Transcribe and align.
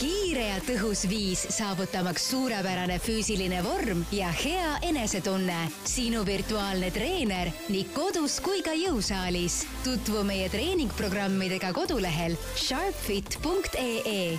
kiire 0.00 0.44
ja 0.48 0.58
tõhus 0.66 1.06
viis 1.08 1.46
saavutamaks 1.54 2.28
suurepärane 2.30 2.98
füüsiline 3.02 3.62
vorm 3.64 4.04
ja 4.12 4.28
hea 4.44 4.76
enesetunne. 4.88 5.70
sinu 5.84 6.24
virtuaalne 6.26 6.90
treener 6.90 7.50
nii 7.68 7.86
kodus 7.94 8.40
kui 8.40 8.62
ka 8.62 8.76
jõusaalis. 8.76 9.64
tutvu 9.84 10.24
meie 10.24 10.48
treeningprogrammidega 10.52 11.72
kodulehel 11.72 12.36
sharpfit.ee 12.56 14.38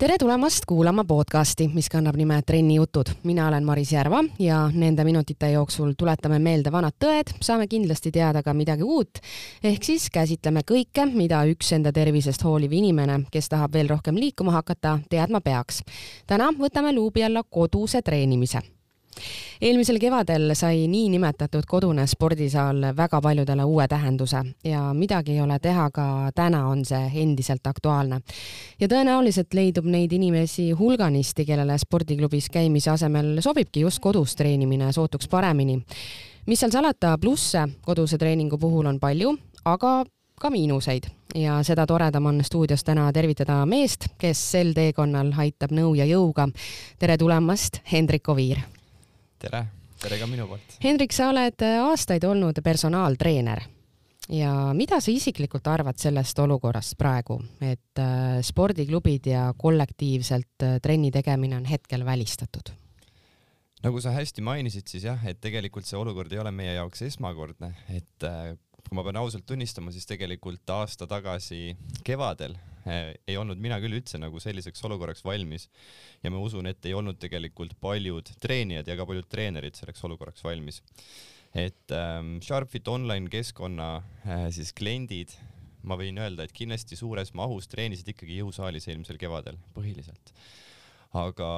tere 0.00 0.16
tulemast 0.18 0.64
kuulama 0.64 1.02
podcasti, 1.04 1.66
mis 1.74 1.90
kannab 1.92 2.16
nime 2.16 2.38
Trenni 2.46 2.74
jutud. 2.74 3.10
mina 3.24 3.48
olen 3.48 3.64
Maris 3.64 3.92
Järva 3.92 4.22
ja 4.38 4.70
nende 4.72 5.04
minutite 5.04 5.50
jooksul 5.50 5.92
tuletame 5.98 6.38
meelde 6.38 6.72
vanad 6.72 6.96
tõed, 7.04 7.34
saame 7.44 7.66
kindlasti 7.68 8.12
teada 8.12 8.42
ka 8.42 8.54
midagi 8.54 8.82
uut. 8.82 9.20
ehk 9.62 9.84
siis 9.84 10.08
käsitleme 10.10 10.64
kõike, 10.64 11.04
mida 11.12 11.44
üks 11.44 11.72
enda 11.76 11.92
tervisest 11.92 12.44
hooliv 12.44 12.72
inimene, 12.72 13.20
kes 13.30 13.48
tahab 13.48 13.76
veel 13.76 13.92
rohkem 13.92 14.16
liikuma 14.16 14.56
hakata, 14.56 14.98
teadma 15.10 15.40
peaks. 15.40 15.82
täna 16.26 16.48
võtame 16.58 16.94
luubi 16.94 17.24
alla 17.24 17.42
koduse 17.42 18.02
treenimise 18.02 18.79
eelmisel 19.60 19.98
kevadel 19.98 20.54
sai 20.54 20.86
niinimetatud 20.88 21.66
kodune 21.68 22.06
spordisaal 22.06 22.90
väga 22.96 23.20
paljudele 23.20 23.64
uue 23.64 23.88
tähenduse 23.88 24.42
ja 24.64 24.82
midagi 24.94 25.32
ei 25.32 25.40
ole 25.40 25.58
teha, 25.58 25.90
ka 25.90 26.06
täna 26.34 26.66
on 26.68 26.84
see 26.84 27.10
endiselt 27.22 27.66
aktuaalne. 27.66 28.20
ja 28.80 28.88
tõenäoliselt 28.88 29.54
leidub 29.54 29.84
neid 29.84 30.12
inimesi 30.12 30.70
hulganisti, 30.72 31.44
kellele 31.44 31.78
spordiklubis 31.78 32.50
käimise 32.50 32.90
asemel 32.90 33.40
sobibki 33.40 33.80
just 33.80 33.98
kodus 33.98 34.36
treenimine 34.36 34.92
sootuks 34.92 35.28
paremini. 35.28 35.82
mis 36.46 36.60
seal 36.60 36.70
salata, 36.70 37.18
plusse 37.18 37.68
koduse 37.80 38.18
treeningu 38.18 38.58
puhul 38.58 38.86
on 38.86 39.00
palju, 39.00 39.36
aga 39.64 40.04
ka 40.40 40.50
miinuseid 40.50 41.10
ja 41.34 41.60
seda 41.62 41.86
toredam 41.86 42.26
on 42.26 42.44
stuudios 42.44 42.84
täna 42.84 43.12
tervitada 43.12 43.60
meest, 43.66 44.08
kes 44.18 44.40
sel 44.52 44.72
teekonnal 44.74 45.32
aitab 45.38 45.74
nõu 45.76 45.94
ja 45.94 46.08
jõuga. 46.08 46.48
tere 46.98 47.18
tulemast, 47.18 47.80
Hendrik 47.92 48.28
Oviir 48.28 48.79
tere, 49.40 49.64
tere 50.00 50.18
ka 50.20 50.28
minu 50.30 50.46
poolt. 50.50 50.78
Hendrik, 50.84 51.14
sa 51.16 51.30
oled 51.32 51.64
äh, 51.66 51.78
aastaid 51.84 52.24
olnud 52.28 52.60
personaaltreener 52.64 53.62
ja 54.30 54.52
mida 54.76 55.00
sa 55.02 55.12
isiklikult 55.12 55.66
arvad 55.70 55.98
sellest 56.00 56.38
olukorrast 56.38 56.98
praegu, 57.00 57.40
et 57.64 58.02
äh, 58.02 58.40
spordiklubid 58.46 59.30
ja 59.32 59.48
kollektiivselt 59.58 60.66
äh, 60.66 60.78
trenni 60.82 61.12
tegemine 61.14 61.58
on 61.60 61.68
hetkel 61.70 62.06
välistatud? 62.06 62.74
nagu 63.80 63.96
sa 64.04 64.12
hästi 64.12 64.42
mainisid, 64.44 64.84
siis 64.92 65.06
jah, 65.08 65.22
et 65.24 65.38
tegelikult 65.40 65.88
see 65.88 65.96
olukord 65.96 66.32
ei 66.34 66.40
ole 66.42 66.50
meie 66.52 66.74
jaoks 66.76 67.00
esmakordne, 67.06 67.70
et 67.88 68.26
kui 68.84 68.98
ma 68.98 69.04
pean 69.06 69.16
ausalt 69.16 69.46
tunnistama, 69.48 69.88
siis 69.94 70.04
tegelikult 70.04 70.68
aasta 70.74 71.08
tagasi 71.08 71.70
kevadel 72.04 72.58
ei 72.86 73.36
olnud 73.36 73.60
mina 73.60 73.78
küll 73.82 73.98
üldse 73.98 74.20
nagu 74.20 74.40
selliseks 74.40 74.82
olukorraks 74.88 75.24
valmis 75.26 75.68
ja 76.24 76.32
ma 76.32 76.40
usun, 76.42 76.68
et 76.70 76.86
ei 76.88 76.94
olnud 76.96 77.20
tegelikult 77.20 77.76
paljud 77.82 78.32
treenijad 78.42 78.88
ja 78.88 78.96
ka 78.98 79.06
paljud 79.08 79.28
treenerid 79.30 79.76
selleks 79.78 80.04
olukorraks 80.08 80.44
valmis. 80.44 80.80
et 81.54 81.92
ähm, 81.92 82.38
Sharpfit 82.40 82.88
online 82.88 83.28
keskkonna 83.28 83.96
äh, 84.24 84.48
siis 84.54 84.72
kliendid, 84.72 85.34
ma 85.82 85.96
võin 85.98 86.18
öelda, 86.20 86.44
et 86.44 86.52
kindlasti 86.54 86.96
suures 86.96 87.34
mahus 87.34 87.68
treenisid 87.68 88.08
ikkagi 88.12 88.38
jõusaalis 88.40 88.88
eelmisel 88.88 89.18
kevadel 89.18 89.58
põhiliselt. 89.74 90.34
aga 91.12 91.48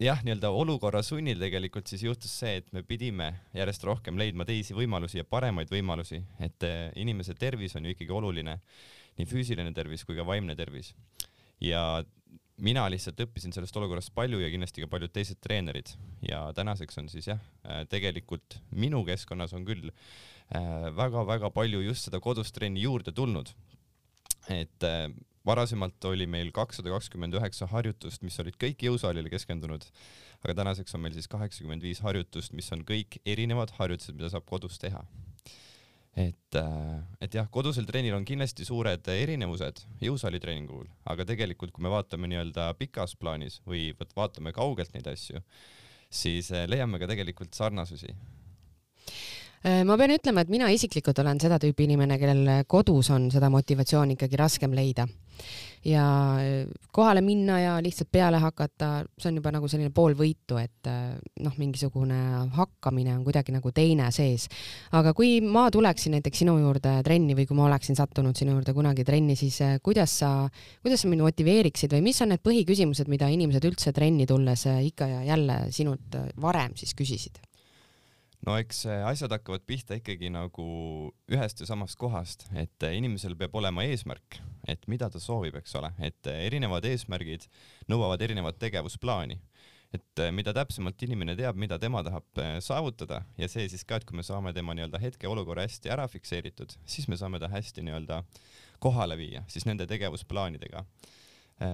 jah, 0.00 0.22
nii-öelda 0.24 0.50
olukorra 0.56 1.02
sunnil 1.04 1.40
tegelikult 1.40 1.90
siis 1.90 2.04
juhtus 2.06 2.32
see, 2.42 2.60
et 2.60 2.70
me 2.76 2.82
pidime 2.86 3.32
järjest 3.56 3.84
rohkem 3.88 4.18
leidma 4.20 4.46
teisi 4.48 4.76
võimalusi 4.76 5.20
ja 5.20 5.26
paremaid 5.28 5.72
võimalusi, 5.72 6.22
et 6.40 6.66
äh, 6.66 6.88
inimese 7.00 7.36
tervis 7.38 7.76
on 7.76 7.86
ju 7.86 7.94
ikkagi 7.94 8.16
oluline 8.16 8.58
nii 9.18 9.28
füüsiline 9.28 9.72
tervis 9.76 10.04
kui 10.06 10.16
ka 10.18 10.26
vaimne 10.26 10.56
tervis. 10.58 10.94
ja 11.60 12.02
mina 12.60 12.84
lihtsalt 12.92 13.20
õppisin 13.24 13.54
sellest 13.54 13.76
olukorrast 13.80 14.12
palju 14.16 14.40
ja 14.40 14.50
kindlasti 14.52 14.84
ka 14.84 14.88
paljud 14.92 15.12
teised 15.14 15.40
treenerid 15.44 15.94
ja 16.26 16.42
tänaseks 16.56 17.00
on 17.00 17.08
siis 17.12 17.30
jah, 17.30 17.40
tegelikult 17.92 18.58
minu 18.70 19.02
keskkonnas 19.08 19.54
on 19.56 19.64
küll 19.68 19.90
väga-väga 20.50 21.48
äh, 21.48 21.54
palju 21.54 21.82
just 21.84 22.08
seda 22.08 22.20
kodust 22.20 22.54
trenni 22.56 22.82
juurde 22.84 23.12
tulnud. 23.16 23.52
et 24.48 24.84
äh, 24.84 25.08
varasemalt 25.46 26.04
oli 26.04 26.26
meil 26.26 26.50
kakssada 26.52 26.90
kakskümmend 26.90 27.34
üheksa 27.38 27.68
harjutust, 27.70 28.22
mis 28.22 28.38
olid 28.42 28.56
kõik 28.60 28.82
jõusaalile 28.84 29.30
keskendunud, 29.32 29.86
aga 30.44 30.54
tänaseks 30.62 30.94
on 30.94 31.04
meil 31.04 31.16
siis 31.16 31.28
kaheksakümmend 31.28 31.82
viis 31.82 32.02
harjutust, 32.04 32.52
mis 32.52 32.68
on 32.72 32.84
kõik 32.84 33.20
erinevad 33.24 33.72
harjutused, 33.78 34.16
mida 34.16 34.32
saab 34.32 34.44
kodus 34.48 34.78
teha 34.82 35.04
et, 36.18 36.56
äh, 36.58 37.02
et 37.22 37.34
jah, 37.34 37.46
kodusel 37.52 37.86
trennil 37.86 38.16
on 38.16 38.26
kindlasti 38.26 38.66
suured 38.66 39.06
erinevused 39.12 39.84
jõusaali 40.02 40.40
treeningu 40.42 40.74
puhul, 40.74 40.90
aga 41.12 41.26
tegelikult, 41.28 41.72
kui 41.74 41.86
me 41.86 41.92
vaatame 41.92 42.30
nii-öelda 42.30 42.72
pikas 42.80 43.14
plaanis 43.20 43.60
või 43.66 43.90
vot 43.98 44.16
vaatame 44.16 44.54
kaugelt 44.56 44.94
neid 44.96 45.06
asju, 45.10 45.42
siis 46.10 46.50
äh, 46.54 46.66
leiame 46.70 46.98
ka 46.98 47.10
tegelikult 47.10 47.54
sarnasusi 47.54 48.14
ma 49.60 49.96
pean 50.00 50.14
ütlema, 50.14 50.40
et 50.40 50.52
mina 50.52 50.70
isiklikult 50.72 51.18
olen 51.20 51.40
seda 51.42 51.58
tüüpi 51.60 51.84
inimene, 51.84 52.16
kellel 52.20 52.64
kodus 52.70 53.10
on 53.12 53.28
seda 53.32 53.50
motivatsiooni 53.52 54.16
ikkagi 54.16 54.38
raskem 54.40 54.72
leida 54.76 55.04
ja 55.84 56.36
äh, 56.36 56.66
kohale 56.92 57.20
minna 57.20 57.60
ja 57.60 57.82
lihtsalt 57.82 58.10
peale 58.12 58.38
hakata, 58.38 58.90
see 59.18 59.30
on 59.30 59.38
juba 59.40 59.52
nagu 59.54 59.68
selline 59.70 59.92
pool 59.94 60.14
võitu, 60.18 60.58
et 60.60 60.88
äh, 60.90 61.14
noh, 61.40 61.56
mingisugune 61.60 62.18
hakkamine 62.56 63.14
on 63.16 63.24
kuidagi 63.24 63.54
nagu 63.54 63.72
teine 63.72 64.10
sees. 64.12 64.48
aga 64.92 65.14
kui 65.16 65.40
ma 65.40 65.68
tuleksin 65.72 66.18
näiteks 66.18 66.44
sinu 66.44 66.58
juurde 66.60 66.98
trenni 67.06 67.36
või 67.38 67.48
kui 67.48 67.56
ma 67.56 67.66
oleksin 67.70 67.96
sattunud 67.96 68.36
sinu 68.36 68.58
juurde 68.58 68.74
kunagi 68.76 69.04
trenni, 69.08 69.36
siis 69.40 69.60
äh, 69.64 69.78
kuidas 69.82 70.18
sa, 70.20 70.32
kuidas 70.82 71.04
sa 71.04 71.08
mind 71.12 71.24
motiveeriksid 71.24 71.96
või 71.96 72.10
mis 72.10 72.20
on 72.20 72.34
need 72.34 72.44
põhiküsimused, 72.44 73.08
mida 73.08 73.30
inimesed 73.32 73.64
üldse 73.64 73.94
trenni 73.96 74.28
tulles 74.28 74.66
ikka 74.68 75.08
ja 75.08 75.22
jälle 75.32 75.62
sinult 75.72 76.20
varem 76.40 76.76
siis 76.76 76.92
küsisid? 76.96 77.40
No 78.46 78.56
eks 78.60 78.84
asjad 79.08 79.32
hakkavad 79.36 79.64
pihta 79.68 79.98
ikkagi 79.98 80.30
nagu 80.32 80.64
ühest 81.30 81.60
ja 81.62 81.68
samast 81.68 81.98
kohast, 82.00 82.46
et 82.56 82.88
inimesel 82.88 83.36
peab 83.38 83.54
olema 83.60 83.84
eesmärk, 83.88 84.40
et 84.68 84.86
mida 84.88 85.10
ta 85.12 85.20
soovib, 85.22 85.58
eks 85.60 85.76
ole, 85.80 85.92
et 86.04 86.30
erinevad 86.32 86.86
eesmärgid 86.88 87.46
nõuavad 87.90 88.22
erinevat 88.24 88.60
tegevusplaani. 88.62 89.40
et 89.90 90.20
mida 90.30 90.52
täpsemalt 90.54 91.02
inimene 91.02 91.34
teab, 91.34 91.56
mida 91.58 91.74
tema 91.82 91.98
tahab 92.06 92.40
saavutada 92.62 93.24
ja 93.34 93.48
see 93.50 93.64
siis 93.68 93.82
ka, 93.82 93.96
et 93.98 94.04
kui 94.06 94.14
me 94.14 94.22
saame 94.22 94.52
tema 94.54 94.70
nii-öelda 94.78 95.00
hetkeolukorra 95.02 95.64
hästi 95.66 95.90
ära 95.90 96.06
fikseeritud, 96.06 96.76
siis 96.86 97.08
me 97.10 97.18
saame 97.18 97.40
ta 97.42 97.48
hästi 97.50 97.82
nii-öelda 97.82 98.20
kohale 98.78 99.16
viia 99.18 99.42
siis 99.50 99.66
nende 99.66 99.88
tegevusplaanidega, 99.90 100.84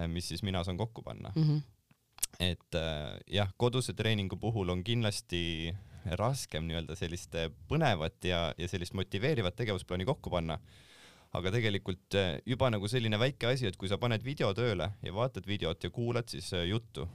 mis 0.09 0.32
siis 0.32 0.41
mina 0.43 0.65
saan 0.65 0.81
kokku 0.81 1.05
panna 1.05 1.32
mm. 1.37 1.43
-hmm 1.43 1.65
et 2.41 2.75
äh, 2.75 3.19
jah, 3.26 3.53
koduse 3.56 3.94
treeningu 3.97 4.37
puhul 4.37 4.69
on 4.69 4.84
kindlasti 4.84 5.75
raskem 6.19 6.67
nii-öelda 6.69 6.97
sellist 6.99 7.34
põnevat 7.71 8.25
ja, 8.28 8.41
ja 8.59 8.69
sellist 8.69 8.97
motiveerivat 8.99 9.56
tegevusplaani 9.56 10.06
kokku 10.09 10.31
panna. 10.31 10.59
aga 11.37 11.50
tegelikult 11.53 12.15
eh, 12.17 12.39
juba 12.49 12.71
nagu 12.71 12.89
selline 12.89 13.19
väike 13.21 13.49
asi, 13.50 13.67
et 13.67 13.77
kui 13.77 13.89
sa 13.91 13.99
paned 14.00 14.22
video 14.25 14.53
tööle 14.55 14.87
ja 15.03 15.12
vaatad 15.12 15.44
videot 15.47 15.83
ja 15.84 15.91
kuulad 15.91 16.31
siis 16.33 16.53
eh, 16.56 16.69
juttu 16.71 17.09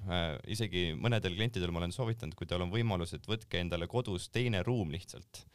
isegi 0.47 0.91
mõnedel 0.93 1.33
klientidel 1.35 1.71
ma 1.71 1.79
olen 1.81 1.95
soovitanud, 1.95 2.35
kui 2.35 2.45
teil 2.45 2.61
on 2.61 2.73
võimalus, 2.73 3.15
et 3.15 3.25
võtke 3.27 3.61
endale 3.63 3.87
kodus 3.87 4.29
teine 4.29 4.63
ruum 4.63 4.91
lihtsalt 4.91 5.45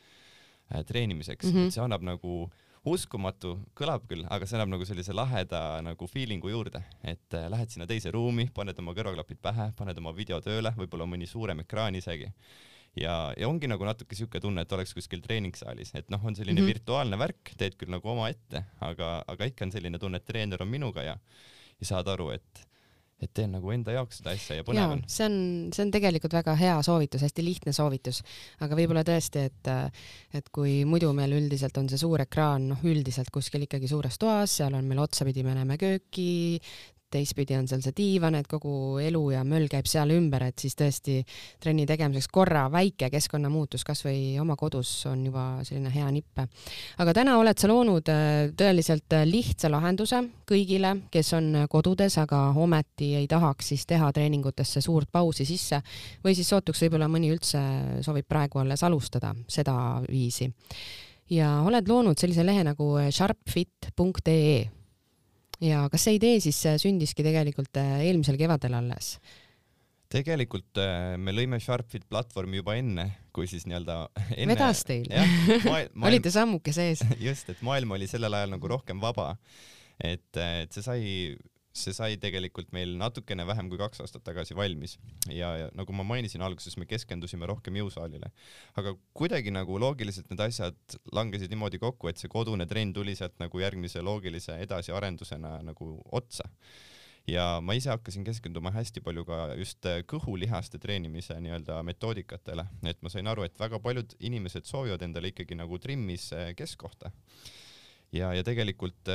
treenimiseks 0.87 1.47
mm, 1.47 1.53
-hmm. 1.53 1.67
et 1.67 1.77
see 1.77 1.85
annab 1.85 2.03
nagu 2.03 2.49
uskumatu, 2.87 3.56
kõlab 3.77 4.06
küll, 4.06 4.25
aga 4.31 4.47
see 4.47 4.56
annab 4.59 4.77
nagu 4.77 4.87
sellise 4.87 5.15
laheda 5.17 5.81
nagu 5.85 6.06
feeling'u 6.11 6.53
juurde, 6.53 6.83
et 7.03 7.35
äh, 7.35 7.49
lähed 7.50 7.73
sinna 7.73 7.87
teise 7.91 8.12
ruumi, 8.15 8.47
paned 8.55 8.79
oma 8.83 8.94
kõrvaklapid 8.97 9.43
pähe, 9.43 9.71
paned 9.79 9.99
oma 9.99 10.15
video 10.15 10.38
tööle, 10.44 10.73
võib-olla 10.79 11.09
mõni 11.11 11.27
suurem 11.31 11.65
ekraan 11.65 11.99
isegi 11.99 12.31
ja, 13.01 13.17
ja 13.37 13.49
ongi 13.49 13.69
nagu 13.71 13.87
natuke 13.89 14.19
siuke 14.19 14.41
tunne, 14.43 14.65
et 14.65 14.73
oleks 14.77 14.95
kuskil 14.97 15.23
treeningsaalis, 15.25 15.95
et 15.99 16.09
noh, 16.13 16.23
on 16.25 16.37
selline 16.37 16.61
mm 16.61 16.65
-hmm. 16.65 16.75
virtuaalne 16.75 17.19
värk, 17.19 17.53
teed 17.59 17.77
küll 17.81 17.93
nagu 17.93 18.09
omaette, 18.15 18.65
aga, 18.81 19.19
aga 19.27 19.51
ikka 19.53 19.69
on 19.69 19.75
selline 19.75 19.99
tunne, 19.99 20.23
et 20.23 20.25
treener 20.25 20.63
on 20.63 20.73
minuga 20.73 21.03
ja, 21.03 21.19
ja 21.81 21.87
saad 21.95 22.09
aru, 22.09 22.31
et 22.37 22.67
et 23.17 23.31
teen 23.33 23.55
nagu 23.57 23.71
enda 23.73 23.95
jaoks 23.95 24.19
seda 24.21 24.35
asja 24.37 24.59
ja 24.59 24.65
põnev 24.67 24.91
on. 24.93 25.03
see 25.09 25.25
on, 25.25 25.37
see 25.73 25.87
on 25.87 25.93
tegelikult 25.95 26.35
väga 26.37 26.53
hea 26.61 26.75
soovitus, 26.85 27.23
hästi 27.25 27.45
lihtne 27.45 27.73
soovitus, 27.73 28.21
aga 28.61 28.77
võib-olla 28.77 29.07
tõesti, 29.09 29.47
et, 29.49 29.71
et 30.37 30.51
kui 30.53 30.83
muidu 30.89 31.15
meil 31.17 31.33
üldiselt 31.39 31.79
on 31.81 31.89
see 31.89 32.03
suur 32.03 32.21
ekraan, 32.27 32.69
noh, 32.75 32.85
üldiselt 32.85 33.33
kuskil 33.33 33.65
ikkagi 33.65 33.89
suures 33.89 34.21
toas, 34.21 34.59
seal 34.61 34.77
on 34.77 34.85
meil 34.85 35.01
otsapidi, 35.01 35.47
me 35.47 35.57
näeme 35.57 35.79
kööki, 35.81 36.61
teistpidi 37.12 37.56
on 37.56 37.69
seal 37.69 37.82
see 37.85 37.94
diivan, 37.97 38.35
et 38.38 38.49
kogu 38.50 38.99
elu 39.03 39.23
ja 39.35 39.43
möll 39.47 39.69
käib 39.70 39.88
seal 39.91 40.11
ümber, 40.14 40.47
et 40.49 40.58
siis 40.62 40.76
tõesti 40.79 41.20
trenni 41.62 41.87
tegemiseks 41.88 42.29
korra 42.32 42.67
väike 42.73 43.08
keskkonnamuutus 43.12 43.85
kasvõi 43.87 44.37
oma 44.43 44.56
kodus 44.58 44.91
on 45.11 45.25
juba 45.29 45.47
selline 45.67 45.93
hea 45.94 46.08
nipp. 46.14 46.43
aga 46.99 47.14
täna 47.17 47.38
oled 47.41 47.58
sa 47.58 47.70
loonud 47.70 48.11
äh, 48.12 48.50
tõeliselt 48.58 49.17
äh, 49.17 49.26
lihtsa 49.29 49.70
lahenduse 49.73 50.23
kõigile, 50.49 50.94
kes 51.11 51.32
on 51.38 51.67
kodudes, 51.70 52.19
aga 52.23 52.50
ometi 52.56 53.14
ei 53.20 53.26
tahaks 53.31 53.73
siis 53.73 53.87
teha 53.87 54.12
treeningutesse 54.12 54.82
suurt 54.85 55.11
pausi 55.12 55.47
sisse 55.49 55.81
või 56.25 56.35
siis 56.35 56.49
sootuks 56.49 56.82
võib-olla 56.85 57.09
mõni 57.09 57.32
üldse 57.35 57.61
soovib 58.05 58.29
praegu 58.29 58.62
alles 58.62 58.82
alustada 58.87 59.35
sedaviisi 59.49 60.50
ja 61.31 61.61
oled 61.67 61.88
loonud 61.88 62.19
sellise 62.19 62.47
lehe 62.47 62.64
nagu 62.67 62.97
sharpfit.ee 63.11 64.75
ja 65.64 65.87
kas 65.93 66.06
see 66.06 66.19
idee 66.19 66.38
siis 66.44 66.61
äh, 66.69 66.79
sündiski 66.81 67.25
tegelikult 67.26 67.79
äh, 67.81 68.00
eelmisel 68.08 68.38
kevadel 68.41 68.76
alles? 68.79 69.17
tegelikult 70.12 70.79
äh, 70.79 71.17
me 71.19 71.35
lõime 71.35 71.58
Sharpfit 71.62 72.06
platvormi 72.08 72.61
juba 72.61 72.76
enne, 72.79 73.08
kui 73.35 73.49
siis 73.50 73.67
nii-öelda 73.69 73.99
enne.... 74.41 74.53
vedas 74.55 74.85
teil? 74.87 75.08
olite 76.11 76.32
sammuke 76.35 76.75
sees? 76.76 77.03
just, 77.29 77.50
et 77.53 77.62
maailm 77.67 77.97
oli 77.97 78.08
sellel 78.11 78.38
ajal 78.38 78.56
nagu 78.56 78.73
rohkem 78.76 79.03
vaba. 79.03 79.35
et, 79.99 80.31
et 80.37 80.73
see 80.73 80.85
sai 80.85 81.05
see 81.84 81.94
sai 81.96 82.17
tegelikult 82.20 82.73
meil 82.76 82.96
natukene 83.00 83.46
vähem 83.49 83.69
kui 83.73 83.78
kaks 83.81 84.02
aastat 84.05 84.25
tagasi 84.26 84.56
valmis 84.58 84.96
ja, 85.28 85.52
ja 85.61 85.69
nagu 85.76 85.94
ma 85.96 86.06
mainisin 86.06 86.44
alguses, 86.46 86.76
me 86.81 86.88
keskendusime 86.88 87.49
rohkem 87.50 87.78
jõusaalile. 87.81 88.32
aga 88.81 88.96
kuidagi 89.17 89.55
nagu 89.55 89.78
loogiliselt 89.82 90.31
need 90.32 90.43
asjad 90.49 90.99
langesid 91.12 91.52
niimoodi 91.52 91.81
kokku, 91.82 92.11
et 92.11 92.20
see 92.23 92.32
kodune 92.32 92.67
trenn 92.67 92.94
tuli 92.96 93.17
sealt 93.19 93.38
nagu 93.43 93.61
järgmise 93.61 94.02
loogilise 94.05 94.58
edasiarendusena 94.67 95.58
nagu 95.67 95.96
otsa 96.20 96.49
ja 97.26 97.58
ma 97.62 97.75
ise 97.76 97.90
hakkasin 97.90 98.25
keskenduma 98.26 98.70
hästi 98.75 99.02
palju 99.05 99.25
ka 99.26 99.40
just 99.58 99.87
kõhulihaste 100.11 100.78
treenimise 100.82 101.37
nii-öelda 101.43 101.81
metoodikatele, 101.87 102.67
et 102.87 103.02
ma 103.02 103.12
sain 103.12 103.26
aru, 103.26 103.46
et 103.46 103.58
väga 103.61 103.81
paljud 103.82 104.14
inimesed 104.28 104.69
soovivad 104.69 105.02
endale 105.06 105.32
ikkagi 105.32 105.58
nagu 105.58 105.78
trimmis 105.82 106.31
keskkohta. 106.56 107.11
ja, 108.12 108.32
ja 108.34 108.44
tegelikult 108.46 109.11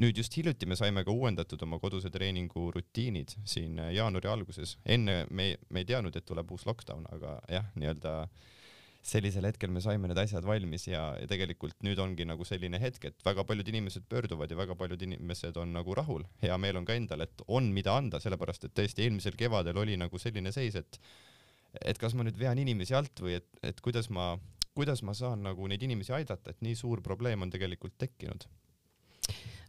nüüd 0.00 0.16
just 0.16 0.34
hiljuti 0.36 0.66
me 0.68 0.76
saime 0.78 1.04
ka 1.04 1.12
uuendatud 1.12 1.60
oma 1.66 1.78
koduse 1.82 2.10
treeningu 2.12 2.70
rutiinid 2.74 3.34
siin 3.44 3.78
äh, 3.82 3.92
jaanuari 3.96 4.30
alguses. 4.30 4.78
enne 4.86 5.26
me, 5.30 5.56
me 5.68 5.82
ei 5.82 5.88
teadnud, 5.88 6.16
et 6.16 6.26
tuleb 6.28 6.50
uus 6.54 6.64
lockdown, 6.68 7.06
aga 7.12 7.38
jah, 7.52 7.68
nii-öelda 7.76 8.14
sellisel 9.02 9.48
hetkel 9.48 9.72
me 9.74 9.82
saime 9.82 10.06
need 10.08 10.20
asjad 10.22 10.46
valmis 10.46 10.86
ja, 10.86 11.02
ja 11.18 11.26
tegelikult 11.28 11.80
nüüd 11.82 11.98
ongi 11.98 12.24
nagu 12.28 12.46
selline 12.46 12.78
hetk, 12.80 13.08
et 13.10 13.26
väga 13.26 13.44
paljud 13.48 13.68
inimesed 13.72 14.06
pöörduvad 14.08 14.50
ja 14.50 14.58
väga 14.60 14.76
paljud 14.78 15.02
inimesed 15.08 15.58
on 15.58 15.74
nagu 15.74 15.96
rahul. 15.98 16.24
hea 16.42 16.58
meel 16.62 16.78
on 16.78 16.86
ka 16.86 16.96
endal, 16.96 17.26
et 17.26 17.44
on, 17.48 17.72
mida 17.74 17.96
anda, 17.98 18.22
sellepärast 18.22 18.68
et 18.68 18.76
tõesti 18.78 19.06
eelmisel 19.06 19.36
kevadel 19.38 19.82
oli 19.82 19.98
nagu 19.98 20.22
selline 20.22 20.54
seis, 20.54 20.78
et 20.78 21.00
et 21.88 21.98
kas 21.98 22.14
ma 22.14 22.24
nüüd 22.26 22.36
vean 22.36 22.58
inimesi 22.60 22.94
alt 22.94 23.22
või 23.24 23.38
et, 23.38 23.48
et 23.64 23.78
kuidas 23.80 24.10
ma, 24.12 24.34
kuidas 24.76 25.00
ma 25.02 25.14
saan 25.16 25.42
nagu 25.46 25.66
neid 25.66 25.82
inimesi 25.82 26.12
aidata, 26.12 26.52
et 26.52 26.60
nii 26.62 26.76
suur 26.76 27.00
probleem 27.02 27.42
on 27.42 27.50
tegelikult 27.50 27.96
tekkinud 27.98 28.44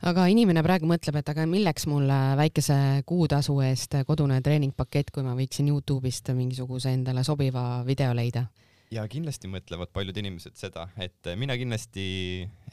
aga 0.10 0.26
inimene 0.32 0.64
praegu 0.66 0.88
mõtleb, 0.90 1.18
et 1.20 1.30
aga 1.32 1.46
milleks 1.50 1.88
mulle 1.90 2.18
väikese 2.40 2.76
kuutasu 3.08 3.56
eest 3.66 3.96
kodune 4.08 4.40
treeningpakett, 4.44 5.14
kui 5.14 5.24
ma 5.26 5.36
võiksin 5.38 5.70
Youtube'ist 5.72 6.34
mingisuguse 6.36 6.94
endale 6.94 7.24
sobiva 7.28 7.84
video 7.88 8.14
leida? 8.18 8.48
ja 8.94 9.08
kindlasti 9.10 9.50
mõtlevad 9.50 9.90
paljud 9.90 10.18
inimesed 10.22 10.54
seda, 10.60 10.84
et 11.02 11.32
mina 11.40 11.56
kindlasti 11.58 12.04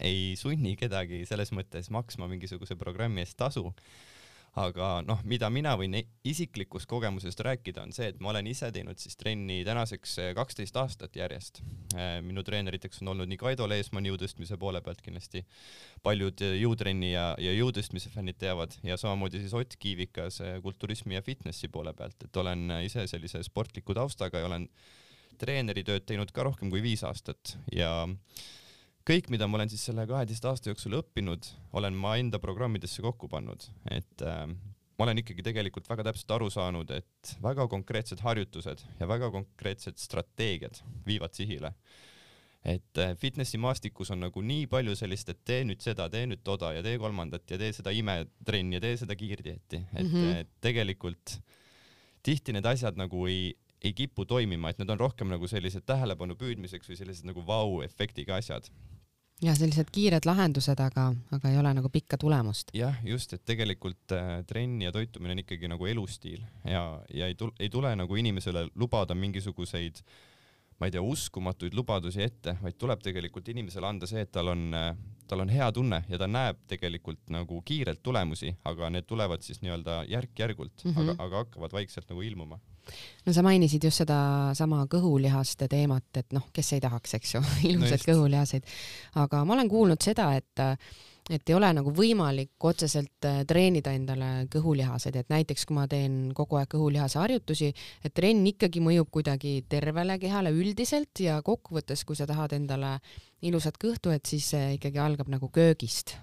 ei 0.04 0.34
sunni 0.36 0.74
kedagi 0.76 1.22
selles 1.24 1.48
mõttes 1.56 1.88
maksma 1.88 2.28
mingisuguse 2.28 2.76
programmi 2.76 3.22
eest 3.24 3.38
tasu 3.40 3.70
aga 4.58 4.86
noh, 5.06 5.20
mida 5.30 5.46
mina 5.52 5.76
võin 5.78 5.94
isiklikust 6.26 6.88
kogemusest 6.90 7.40
rääkida, 7.46 7.84
on 7.86 7.94
see, 7.94 8.08
et 8.10 8.18
ma 8.22 8.32
olen 8.32 8.48
ise 8.50 8.70
teinud 8.74 8.98
siis 8.98 9.14
trenni 9.20 9.60
tänaseks 9.66 10.16
eh, 10.22 10.30
kaksteist 10.34 10.76
aastat 10.80 11.16
järjest. 11.16 11.62
Eh, 11.94 12.18
minu 12.26 12.42
treeneriteks 12.46 13.02
on 13.04 13.12
olnud 13.14 13.30
nii 13.30 13.38
Kaido 13.40 13.68
Leesmann 13.70 14.08
jõutõstmise 14.10 14.58
poole 14.60 14.82
pealt 14.82 15.02
kindlasti, 15.06 15.44
paljud 16.02 16.42
eh, 16.46 16.56
jõutrenni 16.64 17.12
ja, 17.12 17.28
ja 17.38 17.54
jõutõstmise 17.54 18.10
fännid 18.14 18.40
teavad 18.42 18.74
ja 18.86 18.98
samamoodi 19.00 19.42
siis 19.44 19.54
Ott 19.54 19.78
Kiivikas 19.78 20.40
kulturismi 20.64 21.14
ja 21.14 21.22
fitnessi 21.22 21.70
poole 21.70 21.94
pealt, 21.94 22.26
et 22.26 22.42
olen 22.42 22.80
ise 22.82 23.06
sellise 23.10 23.44
sportliku 23.46 23.94
taustaga 23.94 24.42
ja 24.42 24.50
olen 24.50 24.66
treeneritööd 25.40 26.04
teinud 26.08 26.32
ka 26.34 26.44
rohkem 26.44 26.72
kui 26.72 26.82
viis 26.84 27.04
aastat 27.06 27.54
ja 27.72 27.92
kõik, 29.10 29.30
mida 29.32 29.48
ma 29.50 29.58
olen 29.58 29.70
siis 29.70 29.82
selle 29.88 30.04
kaheteist 30.06 30.44
aasta 30.46 30.70
jooksul 30.70 30.94
õppinud, 31.00 31.48
olen 31.78 31.96
ma 31.98 32.14
enda 32.20 32.38
programmidesse 32.42 33.02
kokku 33.02 33.30
pannud, 33.30 33.64
et 33.90 34.22
äh, 34.26 34.44
ma 34.46 35.06
olen 35.06 35.22
ikkagi 35.22 35.42
tegelikult 35.46 35.88
väga 35.90 36.04
täpselt 36.10 36.34
aru 36.36 36.50
saanud, 36.52 36.92
et 36.94 37.32
väga 37.42 37.66
konkreetsed 37.72 38.22
harjutused 38.22 38.84
ja 39.00 39.08
väga 39.10 39.32
konkreetsed 39.34 39.98
strateegiad 39.98 40.82
viivad 41.06 41.34
sihile. 41.34 41.72
et 42.60 42.98
äh, 43.00 43.14
fitnessi 43.16 43.56
maastikus 43.58 44.10
on 44.12 44.20
nagu 44.20 44.42
nii 44.44 44.66
palju 44.68 44.92
sellist, 44.94 45.30
et 45.32 45.38
tee 45.48 45.64
nüüd 45.64 45.80
seda, 45.80 46.10
tee 46.12 46.26
nüüd 46.28 46.42
toda 46.44 46.74
ja 46.76 46.82
tee 46.84 46.98
kolmandat 47.00 47.50
ja 47.50 47.58
tee 47.58 47.72
seda 47.72 47.90
imetrenni 47.96 48.76
ja 48.76 48.82
tee 48.84 48.98
seda 49.00 49.16
kiirdieeti, 49.16 49.80
et 49.94 50.04
mm 50.04 50.12
-hmm. 50.12 50.36
et 50.42 50.50
tegelikult 50.60 51.40
tihti 52.22 52.52
need 52.52 52.66
asjad 52.66 53.00
nagu 53.00 53.26
ei, 53.26 53.56
ei 53.80 53.92
kipu 53.92 54.24
toimima, 54.24 54.70
et 54.70 54.78
need 54.78 54.90
on 54.90 55.00
rohkem 55.00 55.28
nagu 55.32 55.48
sellised 55.48 55.82
tähelepanu 55.88 56.36
püüdmiseks 56.36 56.92
või 56.92 57.00
sellised 57.00 57.24
nagu 57.24 57.46
vau-efektiga 57.46 58.36
asjad 58.36 58.68
ja 59.42 59.54
sellised 59.56 59.90
kiired 59.92 60.26
lahendused, 60.28 60.80
aga, 60.80 61.10
aga 61.32 61.52
ei 61.52 61.58
ole 61.60 61.72
nagu 61.76 61.88
pikka 61.92 62.18
tulemust. 62.20 62.74
jah, 62.76 62.96
just, 63.04 63.32
et 63.36 63.44
tegelikult 63.48 64.14
äh, 64.16 64.40
trenn 64.48 64.80
ja 64.82 64.92
toitumine 64.92 65.36
on 65.36 65.44
ikkagi 65.44 65.70
nagu 65.70 65.86
elustiil 65.86 66.42
ja, 66.64 66.84
ja 67.14 67.30
ei 67.30 67.38
tule, 67.38 67.56
ei 67.60 67.70
tule 67.72 67.94
nagu 67.96 68.20
inimesele 68.20 68.68
lubada 68.74 69.14
mingisuguseid 69.14 70.02
ma 70.80 70.88
ei 70.88 70.94
tea, 70.94 71.02
uskumatuid 71.04 71.74
lubadusi 71.76 72.22
ette, 72.24 72.54
vaid 72.62 72.78
tuleb 72.80 73.02
tegelikult 73.04 73.48
inimesele 73.52 73.84
anda 73.84 74.08
see, 74.08 74.22
et 74.24 74.30
tal 74.32 74.48
on, 74.48 74.70
äh, 74.76 74.94
tal 75.28 75.44
on 75.44 75.52
hea 75.52 75.68
tunne 75.76 76.02
ja 76.08 76.20
ta 76.20 76.28
näeb 76.28 76.62
tegelikult 76.70 77.20
nagu 77.32 77.60
kiirelt 77.68 78.02
tulemusi, 78.02 78.54
aga 78.68 78.88
need 78.92 79.08
tulevad 79.08 79.44
siis 79.44 79.60
nii-öelda 79.64 80.02
järk-järgult 80.08 80.84
mm, 80.84 80.92
-hmm. 80.92 81.02
aga, 81.02 81.16
aga 81.26 81.44
hakkavad 81.44 81.76
vaikselt 81.76 82.08
nagu 82.08 82.24
ilmuma 82.24 82.60
no 83.26 83.34
sa 83.36 83.44
mainisid 83.46 83.84
just 83.84 84.02
sedasama 84.02 84.84
kõhulihaste 84.90 85.68
teemat, 85.70 86.08
et 86.16 86.34
noh, 86.36 86.48
kes 86.52 86.74
ei 86.76 86.82
tahaks, 86.84 87.14
eks 87.20 87.36
ju, 87.36 87.44
ilusaid 87.70 88.00
no 88.04 88.12
kõhulihaseid, 88.12 88.74
aga 89.22 89.44
ma 89.44 89.56
olen 89.58 89.70
kuulnud 89.70 90.02
seda, 90.04 90.32
et 90.38 90.66
et 91.30 91.50
ei 91.50 91.54
ole 91.54 91.68
nagu 91.76 91.92
võimalik 91.94 92.64
otseselt 92.66 93.26
äh, 93.28 93.42
treenida 93.48 93.92
endale 93.94 94.30
kõhulihased, 94.50 95.14
et 95.16 95.28
näiteks 95.30 95.66
kui 95.68 95.76
ma 95.76 95.86
teen 95.90 96.32
kogu 96.36 96.58
aeg 96.58 96.70
kõhulihase 96.72 97.20
harjutusi, 97.20 97.70
et 98.04 98.14
trenn 98.16 98.46
ikkagi 98.50 98.82
mõjub 98.82 99.12
kuidagi 99.14 99.60
tervele 99.70 100.18
kehale 100.22 100.50
üldiselt 100.54 101.22
ja 101.22 101.38
kokkuvõttes, 101.46 102.02
kui 102.08 102.18
sa 102.18 102.26
tahad 102.30 102.56
endale 102.56 102.96
ilusat 103.46 103.78
kõhtu, 103.80 104.14
et 104.14 104.26
siis 104.26 104.50
see 104.54 104.74
ikkagi 104.78 105.00
algab 105.02 105.30
nagu 105.30 105.50
köögist. 105.54 106.16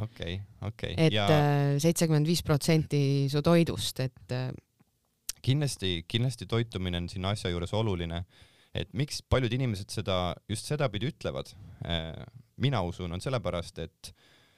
Okei 0.00 0.40
okay,, 0.40 0.68
okei. 0.68 0.94
Okay.. 0.96 1.10
et 1.10 1.18
äh, 1.20 1.76
seitsekümmend 1.82 2.26
viis 2.26 2.42
protsenti 2.42 3.02
su 3.30 3.44
toidust, 3.44 4.00
et 4.02 4.34
äh, 4.34 4.48
kindlasti, 5.44 6.04
kindlasti 6.08 6.48
toitumine 6.50 7.02
on 7.02 7.08
siin 7.12 7.26
asja 7.28 7.52
juures 7.52 7.74
oluline, 7.76 8.24
et 8.74 8.90
miks 8.96 9.20
paljud 9.30 9.52
inimesed 9.54 9.92
seda 9.92 10.18
just 10.50 10.70
sedapidi 10.70 11.12
ütlevad, 11.12 11.52
äh, 11.86 12.12
mina 12.56 12.82
usun, 12.86 13.12
on 13.12 13.22
sellepärast, 13.22 13.82
et 13.84 14.14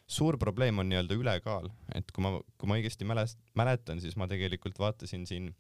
suur 0.07 0.39
probleem 0.39 0.79
on 0.79 0.89
nii-öelda 0.91 1.19
ülekaal, 1.19 1.71
et 1.99 2.11
kui 2.15 2.25
ma, 2.25 2.37
kui 2.57 2.71
ma 2.71 2.79
õigesti 2.79 3.09
mälest-, 3.09 3.43
mäletan, 3.59 4.01
siis 4.03 4.17
ma 4.17 4.29
tegelikult 4.31 4.79
vaatasin 4.79 5.27
siin 5.27 5.51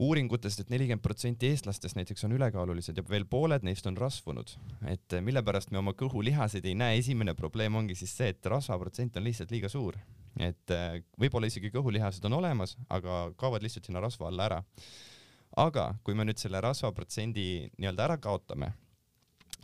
uuringutest 0.00 0.62
et, 0.62 0.68
et 0.68 0.72
nelikümmend 0.72 1.04
protsenti 1.04 1.50
eestlastest 1.50 1.98
näiteks 1.98 2.24
on 2.24 2.32
ülekaalulised 2.38 2.96
ja 2.96 3.04
veel 3.08 3.26
pooled 3.28 3.66
neist 3.66 3.88
on 3.90 3.98
rasvunud. 4.00 4.54
et 4.88 5.18
mille 5.20 5.42
pärast 5.44 5.74
me 5.74 5.82
oma 5.82 5.92
kõhulihaseid 5.92 6.64
ei 6.64 6.78
näe, 6.78 6.96
esimene 7.02 7.34
probleem 7.36 7.76
ongi 7.76 7.98
siis 7.98 8.14
see, 8.16 8.30
et 8.32 8.46
rasvaprotsent 8.46 9.18
on 9.20 9.28
lihtsalt 9.28 9.52
liiga 9.52 9.68
suur 9.68 9.98
et 10.38 10.74
äh, 10.74 11.00
võib-olla 11.20 11.50
isegi 11.50 11.72
kõhulihased 11.74 12.24
on 12.28 12.38
olemas, 12.38 12.76
aga 12.88 13.30
kaovad 13.40 13.64
lihtsalt 13.64 13.88
sinna 13.88 14.02
rasva 14.02 14.28
alla 14.30 14.46
ära. 14.50 14.60
aga 15.56 15.96
kui 16.06 16.14
me 16.14 16.22
nüüd 16.22 16.38
selle 16.38 16.60
rasvaprotsendi 16.62 17.72
nii-öelda 17.74 18.04
ära 18.04 18.16
kaotame, 18.22 18.68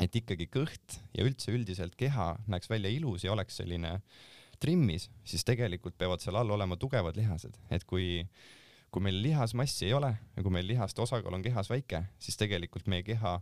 et 0.02 0.16
ikkagi 0.18 0.48
kõht 0.50 0.96
ja 1.14 1.24
üldse 1.24 1.52
üldiselt 1.54 1.94
keha 1.96 2.34
näeks 2.50 2.70
välja 2.70 2.90
ilus 2.90 3.24
ja 3.24 3.32
oleks 3.32 3.60
selline 3.62 4.00
trimmis, 4.58 5.10
siis 5.24 5.44
tegelikult 5.44 5.96
peavad 5.98 6.20
seal 6.20 6.36
all 6.40 6.50
olema 6.50 6.76
tugevad 6.76 7.16
lihased, 7.16 7.54
et 7.70 7.84
kui 7.84 8.24
kui 8.90 9.02
meil 9.02 9.18
lihasmassi 9.20 9.88
ei 9.88 9.92
ole 9.92 10.08
ja 10.08 10.42
kui 10.42 10.52
meil 10.54 10.66
lihaste 10.66 11.02
osakaal 11.02 11.34
on 11.36 11.42
kehas 11.44 11.68
väike, 11.68 12.04
siis 12.22 12.38
tegelikult 12.40 12.86
meie 12.88 13.04
keha 13.04 13.34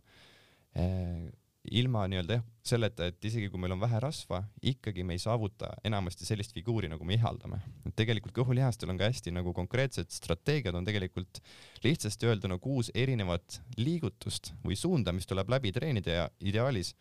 eh, 0.75 1.29
ilma 1.73 2.05
nii-öelda 2.11 2.39
jah, 2.39 2.45
selleta, 2.65 3.09
et 3.09 3.25
isegi 3.25 3.49
kui 3.53 3.61
meil 3.61 3.75
on 3.75 3.81
vähe 3.83 3.99
rasva, 4.01 4.43
ikkagi 4.65 5.05
me 5.05 5.17
ei 5.17 5.21
saavuta 5.23 5.71
enamasti 5.85 6.27
sellist 6.29 6.55
figuuri, 6.57 6.89
nagu 6.93 7.05
me 7.05 7.17
ihaldame. 7.17 7.61
et 7.87 7.95
tegelikult 7.97 8.35
kõhulihastel 8.37 8.91
on 8.93 9.01
ka 9.01 9.09
hästi 9.11 9.33
nagu 9.35 9.53
konkreetsed 9.57 10.13
strateegiad 10.13 10.75
on 10.75 10.85
tegelikult 10.85 11.41
lihtsasti 11.85 12.29
öelduna 12.31 12.59
kuus 12.59 12.91
erinevat 12.95 13.61
liigutust 13.77 14.53
või 14.65 14.77
suunda, 14.77 15.13
mis 15.13 15.27
tuleb 15.27 15.51
läbi 15.51 15.73
treenida 15.73 16.19
ja 16.19 16.27
ideaalis 16.41 16.95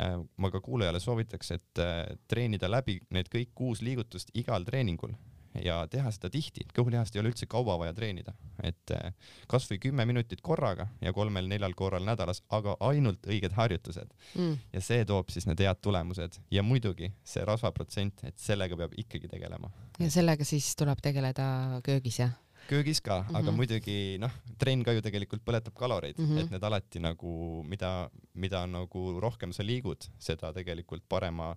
äh, 0.00 0.20
ma 0.36 0.50
ka 0.50 0.60
kuulajale 0.60 1.00
soovitaks, 1.00 1.56
et 1.56 1.82
äh, 1.84 2.04
treenida 2.28 2.70
läbi 2.70 3.00
need 3.10 3.32
kõik 3.32 3.52
kuus 3.54 3.84
liigutust 3.84 4.32
igal 4.34 4.64
treeningul 4.68 5.16
ja 5.64 5.80
teha 5.90 6.10
seda 6.14 6.30
tihti, 6.32 6.64
kõhulihast 6.74 7.16
ei 7.16 7.22
ole 7.22 7.32
üldse 7.32 7.48
kaua 7.50 7.76
vaja 7.80 7.94
treenida, 7.96 8.34
et 8.62 8.92
äh, 8.94 9.12
kasvõi 9.50 9.80
kümme 9.82 10.06
minutit 10.08 10.42
korraga 10.46 10.88
ja 11.02 11.12
kolmel-neljal 11.16 11.74
korral 11.78 12.06
nädalas, 12.06 12.42
aga 12.54 12.76
ainult 12.86 13.26
õiged 13.26 13.56
harjutused 13.56 14.12
mm. 14.34 14.58
ja 14.74 14.84
see 14.84 15.04
toob 15.08 15.32
siis 15.34 15.48
need 15.50 15.62
head 15.64 15.82
tulemused 15.82 16.40
ja 16.54 16.62
muidugi 16.66 17.10
see 17.24 17.44
rasvaprotsent, 17.46 18.24
et 18.30 18.38
sellega 18.38 18.78
peab 18.78 18.94
ikkagi 19.00 19.30
tegelema. 19.30 19.72
ja 19.98 20.10
sellega 20.10 20.46
siis 20.46 20.72
tuleb 20.78 21.02
tegeleda 21.02 21.80
köögis, 21.86 22.22
jah? 22.22 22.36
köögis 22.70 23.00
ka 23.00 23.20
mm, 23.20 23.26
-hmm. 23.26 23.38
aga 23.38 23.50
mhm. 23.50 23.56
muidugi 23.56 24.18
noh, 24.22 24.32
trenn 24.58 24.84
ka 24.84 24.92
ju 24.92 25.02
tegelikult 25.02 25.42
põletab 25.44 25.74
kaloreid 25.74 26.18
mm, 26.18 26.26
-hmm. 26.26 26.44
et 26.44 26.50
need 26.50 26.64
alati 26.64 27.00
nagu, 27.00 27.62
mida, 27.66 28.10
mida 28.34 28.66
nagu 28.66 29.20
rohkem 29.20 29.52
sa 29.52 29.66
liigud, 29.66 30.10
seda 30.18 30.52
tegelikult 30.52 31.02
parema 31.08 31.56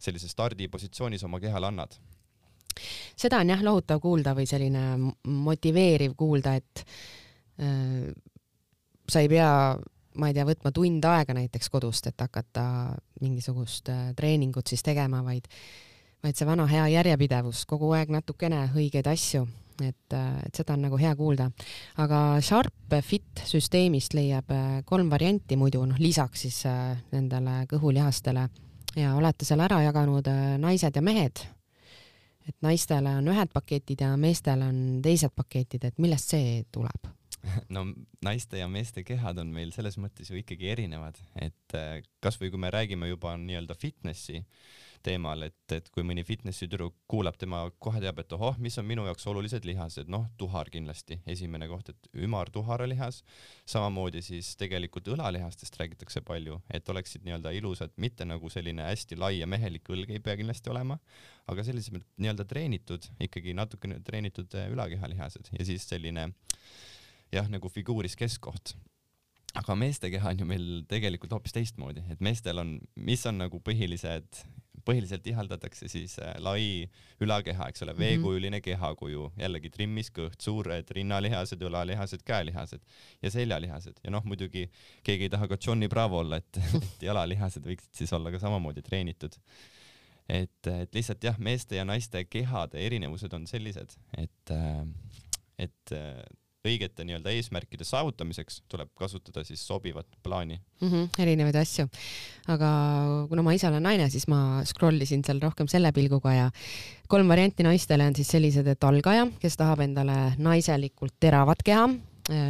sellise 0.00 0.28
stardipositsioonis 0.28 1.24
oma 1.24 1.40
kehale 1.40 1.66
annad 1.66 1.96
seda 3.16 3.40
on 3.42 3.52
jah 3.54 3.64
lohutav 3.64 4.00
kuulda 4.02 4.34
või 4.36 4.46
selline 4.48 5.12
motiveeriv 5.24 6.16
kuulda, 6.18 6.56
et 6.58 6.84
äh, 7.62 8.08
sa 9.08 9.22
ei 9.22 9.30
pea, 9.32 9.50
ma 10.20 10.30
ei 10.30 10.36
tea, 10.36 10.46
võtma 10.48 10.72
tund 10.74 11.04
aega 11.08 11.36
näiteks 11.36 11.70
kodust, 11.72 12.08
et 12.10 12.20
hakata 12.20 12.66
mingisugust 13.20 13.92
äh, 13.92 14.08
treeningut 14.16 14.66
siis 14.66 14.82
tegema, 14.86 15.22
vaid, 15.24 15.48
vaid 16.24 16.36
see 16.36 16.48
vana 16.48 16.66
hea 16.70 16.88
järjepidevus, 16.98 17.64
kogu 17.70 17.92
aeg 17.96 18.12
natukene 18.12 18.66
õigeid 18.74 19.08
asju, 19.12 19.46
et, 19.84 20.12
äh, 20.12 20.38
et 20.46 20.54
seda 20.54 20.74
on 20.76 20.86
nagu 20.86 20.98
hea 21.00 21.14
kuulda. 21.16 21.50
aga 21.96 22.40
Sharp 22.40 22.72
Fit 23.02 23.42
süsteemist 23.44 24.14
leiab 24.14 24.50
äh, 24.50 24.82
kolm 24.84 25.10
varianti 25.10 25.56
muidu, 25.56 25.84
noh 25.86 25.98
lisaks 25.98 26.46
siis 26.46 26.62
äh, 26.66 26.96
nendele 27.12 27.64
kõhulihastele 27.70 28.48
ja 28.96 29.14
olete 29.16 29.44
seal 29.44 29.60
ära 29.60 29.82
jaganud 29.84 30.28
naised 30.58 30.96
ja 30.96 31.02
mehed 31.02 31.44
et 32.48 32.56
naistele 32.62 33.16
on 33.18 33.28
ühed 33.32 33.52
paketid 33.52 34.00
ja 34.00 34.14
meestele 34.16 34.68
on 34.70 34.80
teised 35.02 35.34
paketid, 35.34 35.84
et 35.84 35.98
millest 35.98 36.34
see 36.34 36.64
tuleb? 36.72 37.10
no 37.74 37.86
naiste 38.24 38.60
ja 38.60 38.68
meeste 38.70 39.04
kehad 39.06 39.38
on 39.42 39.52
meil 39.54 39.72
selles 39.74 39.98
mõttes 40.00 40.30
ju 40.30 40.40
ikkagi 40.40 40.72
erinevad, 40.74 41.18
et 41.40 41.78
äh, 41.78 42.00
kasvõi 42.24 42.50
kui 42.52 42.60
me 42.62 42.72
räägime 42.74 43.10
juba 43.10 43.36
nii-öelda 43.40 43.76
fitnessi 43.78 44.42
teemal, 45.06 45.44
et, 45.46 45.72
et 45.74 45.88
kui 45.94 46.02
mõni 46.06 46.24
fitnessi 46.26 46.66
tüdruk 46.66 46.96
kuulab, 47.10 47.36
tema 47.38 47.60
kohe 47.82 48.00
teab, 48.02 48.18
et 48.22 48.32
ohoh, 48.34 48.56
mis 48.62 48.74
on 48.80 48.86
minu 48.88 49.04
jaoks 49.06 49.26
olulised 49.30 49.66
lihased, 49.68 50.10
noh, 50.10 50.26
tuhar 50.40 50.70
kindlasti, 50.72 51.20
esimene 51.30 51.68
koht, 51.70 51.92
et 51.92 52.08
ümar 52.26 52.50
tuharalihas, 52.54 53.20
samamoodi 53.68 54.24
siis 54.26 54.54
tegelikult 54.58 55.12
õlalihastest 55.14 55.78
räägitakse 55.78 56.24
palju, 56.26 56.58
et 56.74 56.90
oleksid 56.90 57.26
nii-öelda 57.26 57.54
ilusad, 57.58 57.94
mitte 58.02 58.26
nagu 58.26 58.50
selline 58.50 58.88
hästi 58.88 59.20
lai 59.20 59.36
ja 59.38 59.46
mehelik 59.50 59.86
õlg 59.92 60.16
ei 60.16 60.24
pea 60.24 60.34
kindlasti 60.40 60.74
olema, 60.74 60.98
aga 61.46 61.66
sellised 61.66 62.02
nii-öelda 62.16 62.48
treenitud, 62.50 63.06
ikkagi 63.28 63.54
natukene 63.54 64.00
treenitud 64.06 64.58
äh, 64.58 64.70
ülakehalihased 64.74 65.54
ja 65.54 65.70
siis 65.70 65.86
selline 65.86 66.32
jah, 67.34 67.48
nagu 67.50 67.70
figuuris 67.72 68.16
keskkoht 68.18 68.76
aga 69.56 69.76
meeste 69.78 70.10
keha 70.12 70.34
on 70.34 70.42
ju 70.42 70.46
meil 70.48 70.68
tegelikult 70.90 71.32
hoopis 71.32 71.54
teistmoodi, 71.56 72.04
et 72.12 72.20
meestel 72.24 72.60
on, 72.60 72.76
mis 73.08 73.24
on 73.28 73.40
nagu 73.40 73.60
põhilised 73.64 74.44
põhiliselt 74.86 75.26
ihaldatakse 75.26 75.88
siis 75.90 76.16
äh, 76.22 76.36
lai 76.42 76.86
ülakeha, 77.22 77.68
eks 77.70 77.82
ole, 77.84 77.94
mhm. 77.96 78.02
veekujuline 78.04 78.60
kehakuju, 78.64 79.30
jällegi 79.40 79.70
trimmis 79.74 80.12
kõht, 80.14 80.38
suured 80.44 80.92
rinnalihased, 80.98 81.62
õlalihased, 81.68 82.22
käelihased 82.26 82.84
ja 83.24 83.32
seljalihased 83.34 83.98
ja 84.04 84.14
noh, 84.14 84.24
muidugi 84.28 84.68
keegi 85.06 85.26
ei 85.28 85.32
taha 85.32 85.50
ka 85.50 85.58
Johnny 85.58 85.90
Bravo 85.92 86.20
olla, 86.22 86.40
et, 86.42 86.60
et 86.82 87.08
jalalihased 87.08 87.66
võiksid 87.66 88.04
siis 88.04 88.14
olla 88.16 88.30
ka 88.34 88.42
samamoodi 88.42 88.84
treenitud. 88.86 89.34
et, 90.28 90.70
et 90.70 90.94
lihtsalt 90.94 91.22
jah, 91.24 91.38
meeste 91.38 91.78
ja 91.78 91.84
naiste 91.86 92.24
kehade 92.30 92.78
erinevused 92.82 93.34
on 93.34 93.46
sellised, 93.50 93.98
et, 94.18 94.54
äh, 94.54 94.82
et 95.66 95.94
äh, 95.94 96.22
õigete 96.66 97.06
nii-öelda 97.06 97.32
eesmärkide 97.34 97.86
saavutamiseks 97.86 98.62
tuleb 98.70 98.90
kasutada 98.98 99.44
siis 99.46 99.62
sobivat 99.66 100.08
plaani 100.22 100.58
mm. 100.58 100.88
-hmm, 100.88 101.22
erinevaid 101.22 101.60
asju. 101.62 101.88
aga 102.48 102.70
kuna 103.28 103.42
ma 103.42 103.54
ise 103.56 103.68
olen 103.68 103.82
naine, 103.82 104.10
siis 104.10 104.28
ma 104.28 104.62
scroll 104.64 105.00
isin 105.00 105.24
seal 105.24 105.40
rohkem 105.42 105.68
selle 105.68 105.92
pilguga 105.92 106.34
ja 106.34 106.50
kolm 107.08 107.28
varianti 107.28 107.62
naistele 107.62 108.06
on 108.06 108.14
siis 108.14 108.28
sellised, 108.28 108.66
et 108.66 108.84
algaja, 108.84 109.26
kes 109.40 109.56
tahab 109.56 109.80
endale 109.80 110.34
naiselikult 110.38 111.14
teravat 111.20 111.62
keha 111.64 111.88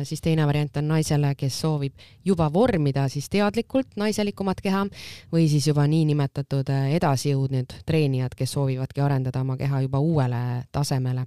siis 0.05 0.21
teine 0.25 0.47
variant 0.49 0.77
on 0.81 0.89
naisele, 0.89 1.35
kes 1.37 1.59
soovib 1.61 2.05
juba 2.25 2.49
vormida 2.53 3.07
siis 3.13 3.29
teadlikult 3.33 3.97
naiselikumat 4.01 4.61
keha 4.65 4.85
või 5.33 5.49
siis 5.53 5.67
juba 5.69 5.85
niinimetatud 5.91 6.71
äh, 6.73 6.87
edasijõudnud 6.97 7.75
treenijad, 7.87 8.35
kes 8.39 8.55
soovivadki 8.57 9.03
arendada 9.05 9.43
oma 9.45 9.57
keha 9.61 9.83
juba 9.85 10.01
uuele 10.01 10.43
tasemele. 10.73 11.27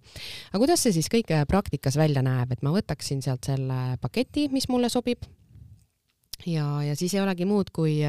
aga 0.50 0.62
kuidas 0.62 0.86
see 0.86 0.96
siis 0.98 1.10
kõik 1.14 1.34
äh, 1.36 1.46
praktikas 1.50 1.98
välja 2.00 2.24
näeb, 2.26 2.52
et 2.52 2.64
ma 2.66 2.74
võtaksin 2.74 3.22
sealt 3.22 3.46
selle 3.46 3.98
paketi, 4.02 4.48
mis 4.52 4.70
mulle 4.70 4.90
sobib. 4.90 5.28
Ja, 6.48 6.80
ja 6.84 6.96
siis 6.96 7.14
ei 7.14 7.22
olegi 7.22 7.46
muud 7.46 7.70
kui 7.76 8.00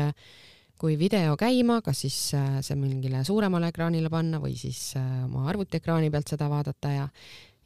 kui 0.80 0.94
video 0.96 1.34
käima, 1.36 1.82
kas 1.84 2.06
siis 2.06 2.16
see 2.32 2.76
mingile 2.78 3.20
suuremale 3.26 3.68
ekraanile 3.68 4.08
panna 4.08 4.38
või 4.40 4.54
siis 4.56 4.94
oma 4.96 5.44
arvutiekraani 5.50 6.08
pealt 6.10 6.32
seda 6.32 6.48
vaadata 6.48 6.94
ja 6.94 7.08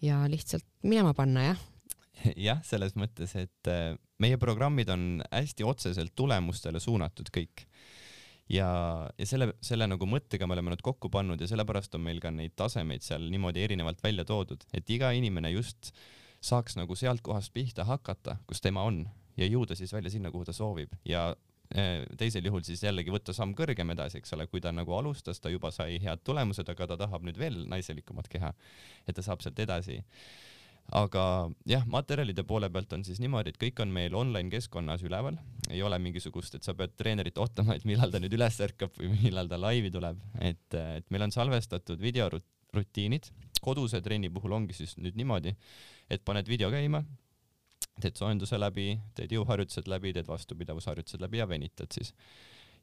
ja 0.03 0.25
lihtsalt 0.29 0.65
minema 0.83 1.15
panna, 1.15 1.45
jah 1.53 1.63
jah, 2.49 2.61
selles 2.67 2.95
mõttes, 2.99 3.35
et 3.39 3.71
äh, 3.71 3.95
meie 4.23 4.39
programmid 4.41 4.91
on 4.93 5.23
hästi 5.31 5.67
otseselt 5.67 6.15
tulemustele 6.17 6.81
suunatud 6.81 7.31
kõik. 7.35 7.67
ja, 8.51 8.69
ja 9.19 9.27
selle, 9.27 9.53
selle 9.65 9.89
nagu 9.89 10.07
mõttega 10.09 10.47
me 10.47 10.57
oleme 10.57 10.75
nad 10.75 10.83
kokku 10.85 11.11
pannud 11.13 11.41
ja 11.41 11.49
sellepärast 11.49 11.95
on 11.97 12.05
meil 12.05 12.21
ka 12.21 12.33
neid 12.35 12.57
tasemeid 12.57 13.05
seal 13.05 13.31
niimoodi 13.33 13.65
erinevalt 13.65 14.03
välja 14.05 14.25
toodud, 14.29 14.67
et 14.73 14.91
iga 14.91 15.13
inimene 15.17 15.55
just 15.55 15.95
saaks 16.45 16.77
nagu 16.77 16.97
sealt 16.97 17.25
kohast 17.25 17.55
pihta 17.55 17.87
hakata, 17.89 18.37
kus 18.47 18.61
tema 18.61 18.85
on 18.85 19.05
ja 19.41 19.49
jõuda 19.49 19.77
siis 19.79 19.93
välja 19.93 20.13
sinna, 20.13 20.31
kuhu 20.31 20.45
ta 20.45 20.53
soovib 20.53 20.93
ja 21.09 21.31
äh, 21.77 22.05
teisel 22.21 22.45
juhul 22.45 22.65
siis 22.67 22.85
jällegi 22.85 23.13
võtta 23.15 23.33
samm 23.37 23.57
kõrgem 23.57 23.95
edasi, 23.97 24.21
eks 24.21 24.37
ole, 24.37 24.47
kui 24.47 24.61
ta 24.61 24.73
nagu 24.73 24.93
alustas, 24.97 25.41
ta 25.41 25.53
juba 25.53 25.73
sai 25.75 25.99
head 26.05 26.25
tulemused, 26.25 26.69
aga 26.69 26.93
ta 26.93 27.01
tahab 27.07 27.25
nüüd 27.25 27.41
veel 27.41 27.65
naiselikumat 27.71 28.29
keha, 28.29 28.53
et 29.09 29.17
ta 29.17 29.25
saab 29.25 29.45
sealt 29.45 29.65
edasi 29.65 30.03
aga 30.93 31.25
jah, 31.69 31.85
materjalide 31.91 32.45
poole 32.47 32.69
pealt 32.73 32.93
on 32.93 33.05
siis 33.07 33.21
niimoodi, 33.23 33.55
et 33.55 33.61
kõik 33.61 33.81
on 33.83 33.93
meil 33.95 34.15
online 34.15 34.53
keskkonnas 34.53 35.05
üleval, 35.07 35.39
ei 35.73 35.83
ole 35.83 35.99
mingisugust, 36.03 36.59
et 36.59 36.67
sa 36.67 36.75
pead 36.77 36.95
treenerit 36.99 37.39
ootama, 37.41 37.77
et 37.77 37.87
millal 37.89 38.13
ta 38.13 38.21
nüüd 38.21 38.37
üles 38.37 38.61
ärkab 38.67 38.93
või 39.01 39.15
millal 39.23 39.49
ta 39.49 39.59
laivi 39.61 39.91
tuleb, 39.95 40.21
et, 40.45 40.67
et 40.75 41.11
meil 41.15 41.27
on 41.29 41.35
salvestatud 41.35 42.01
videorutiinid. 42.01 43.31
koduse 43.65 44.01
trenni 44.05 44.29
puhul 44.29 44.53
ongi 44.53 44.75
siis 44.77 44.97
nüüd 45.01 45.17
niimoodi, 45.17 45.55
et 46.11 46.25
paned 46.25 46.49
video 46.49 46.69
käima, 46.71 47.01
teed 48.01 48.19
soojenduse 48.19 48.59
läbi, 48.61 48.99
teed 49.17 49.33
jõuharjutused 49.33 49.89
läbi, 49.89 50.13
teed 50.13 50.29
vastupidavusharjutused 50.29 51.23
läbi 51.23 51.41
ja 51.41 51.49
venitad 51.49 51.95
siis. 51.95 52.13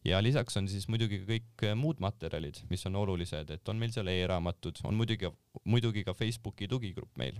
Ja 0.04 0.18
lisaks 0.24 0.58
on 0.58 0.66
siis 0.66 0.88
muidugi 0.90 1.20
kõik 1.28 1.64
muud 1.78 2.00
materjalid, 2.02 2.64
mis 2.72 2.82
on 2.90 2.96
olulised, 2.98 3.52
et 3.54 3.70
on 3.70 3.78
meil 3.78 3.92
seal 3.94 4.10
e-raamatud, 4.10 4.82
on 4.90 4.98
muidugi, 4.98 5.30
muidugi 5.70 6.02
ka 6.08 6.16
Facebooki 6.18 6.66
tugigrupp 6.68 7.20
meil, 7.22 7.38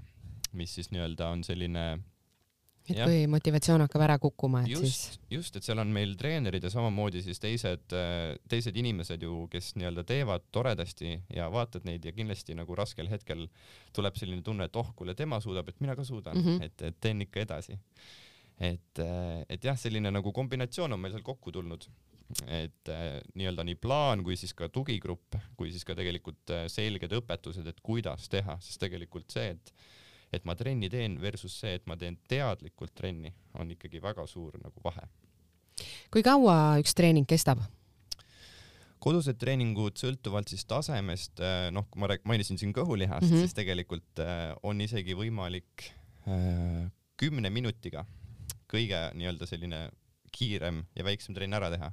mis 0.58 0.74
siis 0.76 0.92
nii-öelda 0.92 1.30
on 1.34 1.44
selline 1.44 1.86
et 2.90 2.98
ja. 2.98 3.06
kui 3.06 3.26
motivatsioon 3.30 3.84
hakkab 3.86 4.04
ära 4.06 4.18
kukkuma, 4.22 4.64
et 4.66 4.74
just, 4.74 4.86
siis. 4.86 5.20
just, 5.32 5.58
et 5.58 5.66
seal 5.66 5.82
on 5.84 5.92
meil 5.94 6.16
treenerid 6.20 6.64
ja 6.66 6.72
samamoodi 6.74 7.22
siis 7.26 7.42
teised, 7.42 7.94
teised 8.50 8.78
inimesed 8.82 9.22
ju, 9.26 9.46
kes 9.52 9.74
nii-öelda 9.78 10.06
teevad 10.08 10.48
toredasti 10.56 11.14
ja 11.36 11.48
vaatad 11.54 11.86
neid 11.88 12.06
ja 12.08 12.14
kindlasti 12.16 12.58
nagu 12.58 12.76
raskel 12.78 13.10
hetkel 13.12 13.48
tuleb 13.96 14.18
selline 14.20 14.42
tunne, 14.46 14.68
et 14.70 14.82
oh, 14.82 14.94
kuule, 14.98 15.16
tema 15.18 15.42
suudab, 15.44 15.70
et 15.70 15.82
mina 15.84 15.96
ka 15.98 16.06
suudan 16.08 16.38
mm, 16.38 16.48
-hmm. 16.48 16.66
et, 16.66 16.88
et 16.90 17.00
teen 17.00 17.22
ikka 17.28 17.46
edasi. 17.46 17.78
et, 18.62 19.00
et 19.50 19.64
jah, 19.64 19.78
selline 19.78 20.12
nagu 20.12 20.34
kombinatsioon 20.34 20.94
on 20.94 21.00
meil 21.00 21.14
seal 21.14 21.24
kokku 21.26 21.52
tulnud, 21.52 21.88
et 22.48 22.92
nii-öelda 23.36 23.64
nii 23.64 23.76
plaan 23.76 24.24
kui 24.24 24.36
siis 24.38 24.54
ka 24.54 24.70
tugigrupp, 24.70 25.36
kui 25.58 25.72
siis 25.72 25.86
ka 25.86 25.96
tegelikult 25.96 26.54
selged 26.68 27.14
õpetused, 27.22 27.68
et 27.68 27.82
kuidas 27.82 28.30
teha, 28.30 28.58
sest 28.62 28.80
tegelikult 28.80 29.30
see, 29.34 29.50
et 29.50 29.74
et 30.32 30.46
ma 30.48 30.56
trenni 30.56 30.90
teen 30.90 31.18
versus 31.22 31.58
see, 31.64 31.76
et 31.80 31.86
ma 31.90 31.98
teen 32.00 32.18
teadlikult 32.32 32.94
trenni, 32.96 33.34
on 33.60 33.72
ikkagi 33.76 34.02
väga 34.04 34.26
suur 34.28 34.58
nagu 34.62 34.84
vahe. 34.84 35.08
kui 36.12 36.24
kaua 36.24 36.80
üks 36.82 36.96
treening 36.98 37.28
kestab? 37.28 37.64
kodused 39.02 39.40
treeningud 39.42 39.98
sõltuvalt 39.98 40.52
siis 40.52 40.66
tasemest, 40.70 41.40
äh, 41.42 41.70
noh, 41.74 41.88
kui 41.90 42.04
ma 42.04 42.12
mainisin 42.30 42.60
siin 42.62 42.74
kõhulihast 42.76 43.26
mm, 43.26 43.32
-hmm. 43.32 43.46
siis 43.48 43.58
tegelikult 43.58 44.22
äh, 44.22 44.52
on 44.64 44.82
isegi 44.82 45.18
võimalik 45.18 45.88
äh, 46.30 46.86
kümne 47.18 47.50
minutiga 47.50 48.06
kõige 48.72 49.10
nii-öelda 49.18 49.48
selline 49.50 49.90
kiirem 50.32 50.86
ja 50.96 51.04
väiksem 51.04 51.36
trenn 51.36 51.58
ära 51.58 51.72
teha 51.74 51.92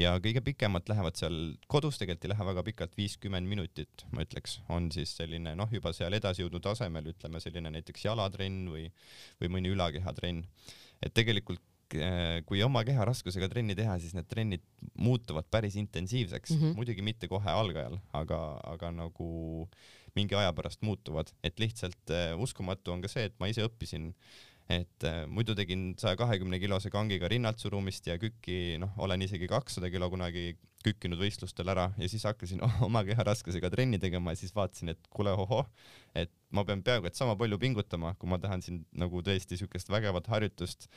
ja 0.00 0.14
kõige 0.22 0.42
pikemalt 0.44 0.88
lähevad 0.90 1.18
seal, 1.18 1.38
kodus 1.70 1.98
tegelikult 2.00 2.26
ei 2.26 2.32
lähe 2.32 2.46
väga 2.50 2.64
pikalt, 2.66 2.98
viiskümmend 2.98 3.48
minutit, 3.48 4.04
ma 4.14 4.24
ütleks, 4.24 4.58
on 4.72 4.90
siis 4.94 5.12
selline 5.18 5.54
noh, 5.58 5.70
juba 5.72 5.92
seal 5.96 6.16
edasijõudnud 6.18 6.64
tasemel, 6.64 7.10
ütleme 7.12 7.42
selline 7.42 7.72
näiteks 7.76 8.06
jalatrenn 8.08 8.68
või, 8.72 8.86
või 9.40 9.52
mõni 9.56 9.74
ülakehatrenn. 9.74 10.44
et 11.00 11.14
tegelikult 11.16 11.62
eh, 11.96 12.40
kui 12.46 12.62
oma 12.62 12.84
keharaskusega 12.86 13.48
trenni 13.52 13.76
teha, 13.78 13.98
siis 14.00 14.16
need 14.16 14.28
trennid 14.30 14.64
muutuvad 14.98 15.48
päris 15.50 15.76
intensiivseks 15.80 16.54
mm, 16.54 16.60
-hmm. 16.60 16.76
muidugi 16.76 17.02
mitte 17.02 17.28
kohe 17.28 17.50
algajal, 17.50 17.98
aga, 18.12 18.40
aga 18.74 18.92
nagu 18.92 19.30
mingi 20.14 20.34
aja 20.34 20.52
pärast 20.52 20.82
muutuvad, 20.82 21.30
et 21.44 21.58
lihtsalt 21.62 22.10
äh, 22.10 22.32
uskumatu 22.38 22.92
on 22.92 23.02
ka 23.02 23.08
see, 23.08 23.28
et 23.30 23.36
ma 23.38 23.46
ise 23.50 23.62
õppisin 23.66 24.12
et 24.70 25.06
äh, 25.08 25.22
muidu 25.26 25.56
tegin 25.58 25.94
saja 25.98 26.18
kahekümne 26.20 26.60
kilose 26.62 26.92
kangiga 26.94 27.28
rinnalt 27.30 27.58
surumist 27.58 28.06
ja 28.06 28.18
kükki, 28.22 28.78
noh, 28.82 28.92
olen 29.02 29.26
isegi 29.26 29.48
kakssada 29.50 29.90
kilo 29.90 30.10
kunagi 30.12 30.52
kükkinud 30.84 31.20
võistlustel 31.20 31.68
ära 31.72 31.90
ja 31.98 32.08
siis 32.08 32.22
hakkasin 32.24 32.62
oma 32.86 33.02
keharasklusega 33.04 33.70
trenni 33.72 33.98
tegema 34.00 34.32
ja 34.32 34.40
siis 34.40 34.54
vaatasin, 34.56 34.94
et 34.94 35.10
kuule, 35.12 35.32
ohoh, 35.34 35.66
et 36.16 36.32
ma 36.54 36.64
pean 36.66 36.84
peaaegu 36.86 37.10
et 37.10 37.18
sama 37.18 37.34
palju 37.38 37.58
pingutama, 37.60 38.14
kui 38.18 38.30
ma 38.30 38.38
tahan 38.42 38.62
siin 38.64 38.80
nagu 38.98 39.20
tõesti 39.26 39.58
siukest 39.60 39.90
vägevat 39.92 40.30
harjutust 40.32 40.88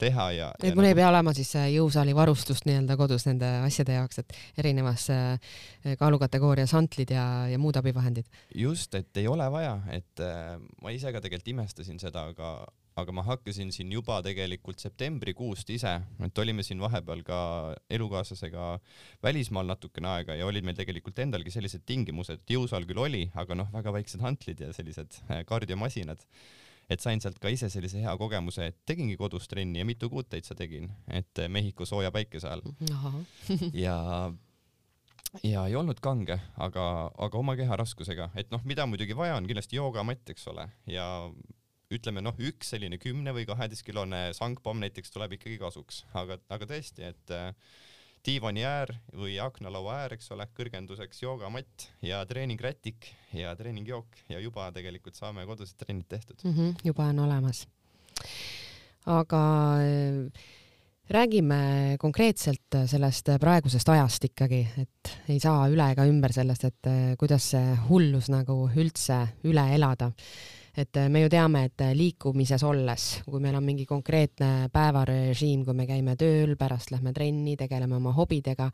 teha 0.00 0.28
ja. 0.36 0.52
et 0.60 0.68
ja 0.70 0.76
mul 0.76 0.84
nagu... 0.84 0.92
ei 0.92 1.00
pea 1.00 1.08
olema 1.10 1.34
siis 1.36 1.50
äh, 1.58 1.70
jõusaali 1.74 2.14
varustust 2.16 2.68
nii-öelda 2.68 2.98
kodus 3.00 3.26
nende 3.28 3.48
asjade 3.64 3.98
jaoks, 3.98 4.22
et 4.22 4.38
erinevas 4.60 5.08
äh, 5.14 5.58
kaalukategoorias 6.00 6.76
hantlid 6.76 7.16
ja, 7.16 7.26
ja 7.50 7.58
muud 7.60 7.80
abivahendid. 7.80 8.30
just, 8.54 8.94
et 8.94 9.16
ei 9.16 9.28
ole 9.30 9.48
vaja, 9.52 9.78
et 9.96 10.24
äh, 10.24 10.56
ma 10.84 10.94
ise 10.94 11.12
ka 11.12 11.24
tegelikult 11.24 11.54
imestasin 11.56 12.00
seda, 12.00 12.28
aga 12.30 12.56
aga 13.00 13.14
ma 13.14 13.24
hakkasin 13.26 13.72
siin 13.74 13.90
juba 13.92 14.20
tegelikult 14.22 14.82
septembrikuust 14.82 15.70
ise, 15.74 15.94
et 16.22 16.38
olime 16.38 16.62
siin 16.66 16.82
vahepeal 16.82 17.24
ka 17.26 17.38
elukaaslasega 17.96 18.66
välismaal 19.24 19.66
natukene 19.72 20.12
aega 20.12 20.36
ja 20.38 20.46
olid 20.46 20.66
meil 20.66 20.78
tegelikult 20.78 21.18
endalgi 21.24 21.54
sellised 21.54 21.82
tingimused, 21.86 22.44
jõusaal 22.50 22.86
küll 22.86 23.02
oli, 23.02 23.24
aga 23.34 23.58
noh, 23.58 23.70
väga 23.74 23.94
väiksed 23.98 24.22
hantlid 24.22 24.62
ja 24.62 24.70
sellised 24.76 25.18
äh, 25.26 25.42
kardiomasinad. 25.48 26.22
et 26.84 27.00
sain 27.00 27.20
sealt 27.20 27.38
ka 27.40 27.48
ise 27.48 27.70
sellise 27.72 28.02
hea 28.04 28.12
kogemuse, 28.20 28.66
et 28.68 28.76
tegingi 28.86 29.16
kodus 29.16 29.48
trenni 29.48 29.80
ja 29.80 29.86
mitu 29.88 30.10
kuud 30.12 30.28
täitsa 30.28 30.54
tegin, 30.54 30.90
et 31.08 31.38
äh, 31.40 31.48
Mehhiko 31.48 31.86
sooja 31.88 32.12
päikese 32.12 32.48
all. 32.48 32.62
ja 33.86 33.96
ja 35.42 35.66
ei 35.66 35.74
olnud 35.74 35.98
kange, 36.04 36.38
aga, 36.60 37.10
aga 37.18 37.38
oma 37.38 37.56
keharaskusega, 37.58 38.30
et 38.38 38.52
noh, 38.54 38.62
mida 38.68 38.86
muidugi 38.86 39.16
vaja 39.16 39.34
on, 39.40 39.48
kindlasti 39.50 39.80
joogamatt, 39.80 40.28
eks 40.30 40.46
ole, 40.52 40.68
ja 40.86 41.08
ütleme 41.92 42.22
noh, 42.24 42.36
üks 42.40 42.72
selline 42.72 42.98
kümne 43.00 43.34
või 43.36 43.44
kaheteistkilone 43.48 44.28
sangpomm 44.36 44.80
näiteks 44.84 45.12
tuleb 45.14 45.36
ikkagi 45.36 45.58
kasuks, 45.60 46.04
aga, 46.16 46.38
aga 46.54 46.68
tõesti, 46.70 47.04
et 47.12 47.34
äh, 47.34 47.52
diivani 48.24 48.64
äär 48.64 48.94
või 49.12 49.36
aknalaua 49.42 50.00
äär, 50.04 50.16
eks 50.16 50.32
ole, 50.34 50.46
kõrgenduseks 50.56 51.22
joogamatt 51.22 51.88
ja 52.04 52.22
treeningrätik 52.28 53.10
ja 53.36 53.52
treeningjook 53.58 54.24
ja 54.32 54.40
juba 54.40 54.70
tegelikult 54.74 55.18
saame 55.18 55.44
kodused 55.48 55.76
trennid 55.80 56.08
tehtud 56.08 56.40
mm. 56.42 56.56
-hmm, 56.56 56.74
juba 56.88 57.10
on 57.12 57.24
olemas. 57.26 57.66
aga 59.06 59.44
äh, 59.84 60.42
räägime 61.10 61.96
konkreetselt 62.00 62.80
sellest 62.86 63.28
praegusest 63.40 63.88
ajast 63.88 64.24
ikkagi, 64.24 64.66
et 64.80 65.16
ei 65.28 65.40
saa 65.40 65.68
üle 65.68 65.90
ega 65.92 66.06
ümber 66.08 66.32
sellest, 66.32 66.64
et 66.64 66.88
äh, 66.88 67.16
kuidas 67.20 67.50
see 67.52 67.78
hullus 67.90 68.32
nagu 68.32 68.70
üldse 68.72 69.26
üle 69.44 69.68
elada 69.74 70.12
et 70.76 70.96
äh, 70.96 71.08
me 71.08 71.22
ju 71.22 71.30
teame, 71.30 71.64
et 71.68 71.80
äh, 71.84 71.94
liikumises 71.94 72.62
olles, 72.66 73.06
kui 73.28 73.40
meil 73.42 73.54
on 73.54 73.64
mingi 73.64 73.86
konkreetne 73.86 74.68
päevarežiim, 74.74 75.64
kui 75.64 75.74
me 75.76 75.86
käime 75.86 76.16
tööl, 76.18 76.56
pärast 76.58 76.90
lähme 76.94 77.14
trenni, 77.14 77.56
tegeleme 77.58 77.96
oma 78.00 78.12
hobidega, 78.16 78.70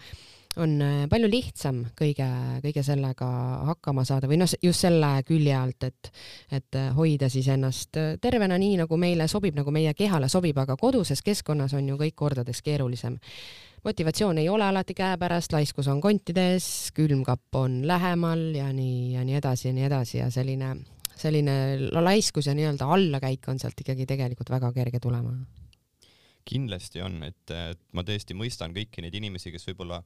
on 0.60 0.76
äh, 0.82 1.02
palju 1.12 1.28
lihtsam 1.30 1.82
kõige, 1.98 2.26
kõige 2.64 2.84
sellega 2.86 3.30
hakkama 3.68 4.04
saada 4.08 4.30
või 4.30 4.40
noh, 4.40 4.52
just 4.64 4.86
selle 4.86 5.12
külje 5.28 5.56
alt, 5.56 5.88
et, 5.90 6.12
et 6.56 6.78
hoida 6.96 7.28
siis 7.32 7.50
ennast 7.52 8.00
tervena, 8.20 8.58
nii 8.58 8.80
nagu 8.80 9.00
meile 9.00 9.28
sobib, 9.28 9.58
nagu 9.60 9.74
meie 9.74 9.92
kehale 9.94 10.30
sobib, 10.32 10.58
aga 10.58 10.78
koduses 10.80 11.20
keskkonnas 11.26 11.76
on 11.76 11.92
ju 11.92 11.98
kõik 12.00 12.16
kordades 12.16 12.62
keerulisem. 12.64 13.18
Motivatsioon 13.84 14.38
ei 14.42 14.48
ole 14.52 14.66
alati 14.68 14.92
käepärast, 14.92 15.52
laiskus 15.56 15.86
on 15.88 16.02
kontides, 16.04 16.90
külmkapp 16.96 17.56
on 17.56 17.80
lähemal 17.88 18.50
ja 18.56 18.66
nii 18.76 19.14
ja 19.14 19.24
nii 19.24 19.38
edasi 19.40 19.70
ja 19.70 19.76
nii 19.76 19.86
edasi 19.88 20.18
ja 20.18 20.28
selline 20.32 20.74
selline 21.20 21.54
laiskus 22.00 22.48
ja 22.48 22.54
nii-öelda 22.56 22.88
allakäik 22.96 23.48
on 23.52 23.60
sealt 23.62 23.80
ikkagi 23.80 24.06
tegelikult 24.08 24.50
väga 24.50 24.72
kerge 24.76 25.00
tulema. 25.00 25.34
kindlasti 26.50 27.02
on, 27.04 27.20
et 27.22 27.52
ma 27.92 28.02
tõesti 28.02 28.34
mõistan 28.34 28.72
kõiki 28.74 29.04
neid 29.04 29.14
inimesi, 29.14 29.52
kes 29.52 29.68
võib-olla 29.68 30.00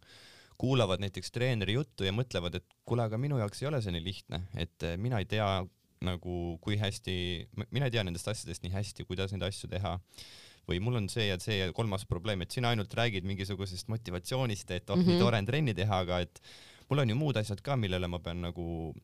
kuulavad 0.61 1.00
näiteks 1.03 1.33
treeneri 1.35 1.77
juttu 1.79 2.05
ja 2.05 2.12
mõtlevad, 2.12 2.59
et 2.59 2.66
kuule, 2.85 3.07
aga 3.07 3.18
minu 3.18 3.38
jaoks 3.40 3.62
ei 3.62 3.70
ole 3.70 3.81
see 3.83 3.94
nii 3.94 4.05
lihtne, 4.05 4.42
et 4.61 4.87
mina 5.00 5.22
ei 5.22 5.29
tea 5.31 5.48
nagu 6.05 6.59
kui 6.62 6.77
hästi, 6.79 7.14
mina 7.70 7.88
ei 7.88 7.94
tea 7.94 8.05
nendest 8.05 8.29
asjadest 8.29 8.66
nii 8.66 8.74
hästi, 8.74 9.07
kuidas 9.09 9.33
neid 9.33 9.46
asju 9.46 9.70
teha 9.72 9.96
või 10.68 10.81
mul 10.81 11.00
on 11.00 11.09
see 11.12 11.29
ja 11.29 11.38
see 11.42 11.59
ja 11.61 11.72
kolmas 11.77 12.07
probleem, 12.09 12.44
et 12.44 12.55
sina 12.55 12.70
ainult 12.72 12.92
räägid 12.96 13.27
mingisugusest 13.29 13.90
motivatsioonist, 13.92 14.70
et 14.70 14.90
oh 14.90 14.96
mm 14.96 15.03
-hmm. 15.03 15.09
nii 15.12 15.20
tore 15.20 15.38
on 15.38 15.46
trenni 15.46 15.74
teha, 15.74 15.98
aga 16.07 16.20
et 16.24 16.40
mul 16.88 17.05
on 17.05 17.11
ju 17.11 17.16
muud 17.16 17.37
asjad 17.37 17.61
ka, 17.61 17.77
millele 17.77 18.09
ma 18.09 18.18
pean 18.18 18.40
nagu 18.40 18.94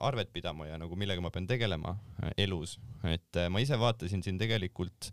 arvet 0.00 0.32
pidama 0.32 0.68
ja 0.68 0.78
nagu 0.78 0.96
millega 0.98 1.22
ma 1.22 1.32
pean 1.34 1.46
tegelema 1.48 1.96
äh, 2.22 2.32
elus, 2.46 2.76
et 3.04 3.38
äh, 3.38 3.48
ma 3.52 3.62
ise 3.62 3.78
vaatasin 3.80 4.22
siin 4.24 4.38
tegelikult 4.38 5.10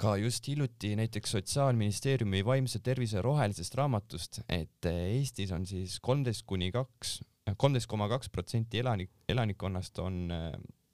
ka 0.00 0.16
just 0.20 0.48
hiljuti 0.48 0.92
näiteks 0.98 1.32
Sotsiaalministeeriumi 1.32 2.42
vaimse 2.44 2.82
tervise 2.84 3.22
rohelisest 3.24 3.78
raamatust, 3.78 4.42
et 4.48 4.88
Eestis 4.90 5.52
on 5.56 5.64
siis 5.66 5.96
kolmteist 6.04 6.44
kuni 6.46 6.68
kaks, 6.74 7.20
kolmteist 7.56 7.88
koma 7.88 8.08
kaks 8.12 8.28
protsenti 8.28 8.82
elanik, 8.82 9.10
elanikkonnast 9.28 9.98
on, 10.04 10.26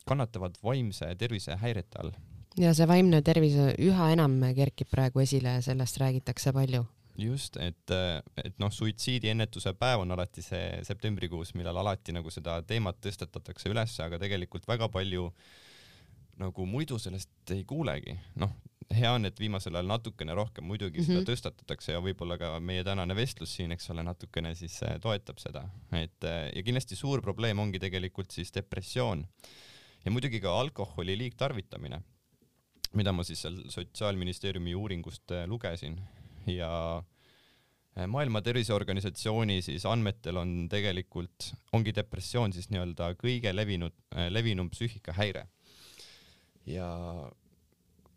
kannatavad 0.07 0.55
vaimse 0.63 1.09
tervise 1.19 1.59
häirete 1.59 1.99
all. 1.99 2.15
ja 2.61 2.71
see 2.79 2.87
vaimne 2.87 3.23
tervis 3.27 3.59
üha 3.59 4.13
enam 4.15 4.39
kerkib 4.55 4.91
praegu 4.93 5.25
esile, 5.25 5.57
sellest 5.67 5.99
räägitakse 5.99 6.55
palju 6.55 6.85
just, 7.19 7.57
et, 7.61 7.93
et 8.45 8.59
noh, 8.63 8.73
suitsiidiennetuse 8.73 9.75
päev 9.79 10.05
on 10.05 10.15
alati 10.15 10.43
see 10.45 10.81
septembrikuus, 10.87 11.55
millal 11.59 11.77
alati 11.83 12.15
nagu 12.17 12.31
seda 12.33 12.61
teemat 12.67 13.01
tõstatatakse 13.05 13.73
üles, 13.73 13.99
aga 14.01 14.21
tegelikult 14.23 14.69
väga 14.69 14.89
palju 14.93 15.31
nagu 16.41 16.67
muidu 16.67 16.99
sellest 16.99 17.53
ei 17.55 17.65
kuulegi. 17.69 18.17
noh, 18.41 18.53
hea 18.93 19.11
on, 19.15 19.27
et 19.29 19.41
viimasel 19.41 19.77
ajal 19.77 19.91
natukene 19.91 20.35
rohkem 20.37 20.65
muidugi 20.65 21.01
mm 21.01 21.03
-hmm. 21.03 21.07
seda 21.07 21.21
mhm. 21.21 21.29
tõstatatakse 21.31 21.93
ja 21.93 22.01
võib-olla 22.01 22.39
ka 22.39 22.61
meie 22.61 22.85
tänane 22.85 23.17
vestlus 23.17 23.55
siin, 23.57 23.73
eks 23.73 23.91
ole, 23.91 24.03
natukene 24.03 24.55
siis 24.55 24.83
äh, 24.83 24.99
toetab 25.01 25.39
seda, 25.39 25.69
et 25.93 26.25
äh, 26.25 26.51
ja 26.57 26.63
kindlasti 26.63 26.97
suur 26.97 27.23
probleem 27.23 27.59
ongi 27.59 27.79
tegelikult 27.79 28.31
siis 28.31 28.55
depressioon 28.55 29.27
ja 30.05 30.11
muidugi 30.11 30.41
ka 30.41 30.61
alkoholi 30.61 31.19
liigtarvitamine, 31.19 32.03
mida 32.93 33.13
ma 33.13 33.25
siis 33.25 33.43
seal 33.43 33.63
Sotsiaalministeeriumi 33.69 34.75
uuringust 34.75 35.31
äh, 35.31 35.47
lugesin 35.47 36.01
ja 36.47 36.73
äh, 36.99 38.07
maailma 38.07 38.43
Terviseorganisatsiooni 38.43 39.61
siis 39.63 39.87
andmetel 39.89 40.41
on 40.41 40.55
tegelikult, 40.73 41.53
ongi 41.77 41.95
depressioon 41.95 42.55
siis 42.55 42.71
nii-öelda 42.73 43.13
kõige 43.21 43.53
levinud, 43.55 43.95
äh, 44.17 44.31
levinum 44.33 44.71
psüühikahäire. 44.73 45.47
ja 46.67 46.89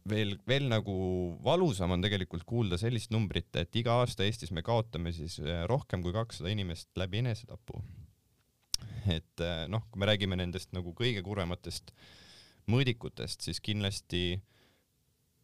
veel, 0.09 0.35
veel 0.47 0.67
nagu 0.69 0.95
valusam 1.43 1.95
on 1.95 2.01
tegelikult 2.01 2.43
kuulda 2.45 2.77
sellist 2.77 3.11
numbrit, 3.11 3.49
et 3.57 3.75
iga 3.75 3.99
aasta 4.01 4.23
Eestis 4.23 4.51
me 4.51 4.61
kaotame 4.61 5.13
siis 5.13 5.39
äh, 5.39 5.63
rohkem 5.69 6.03
kui 6.05 6.13
kakssada 6.13 6.49
inimest 6.53 6.89
läbi 6.95 7.23
enesetapu. 7.23 7.81
et 9.05 9.41
noh, 9.69 9.83
kui 9.91 9.99
me 10.01 10.07
räägime 10.09 10.37
nendest 10.37 10.71
nagu 10.73 10.93
kõige 10.97 11.21
kurvematest 11.21 11.91
mõõdikutest, 12.69 13.43
siis 13.45 13.59
kindlasti 13.61 14.21
äh, 14.33 14.54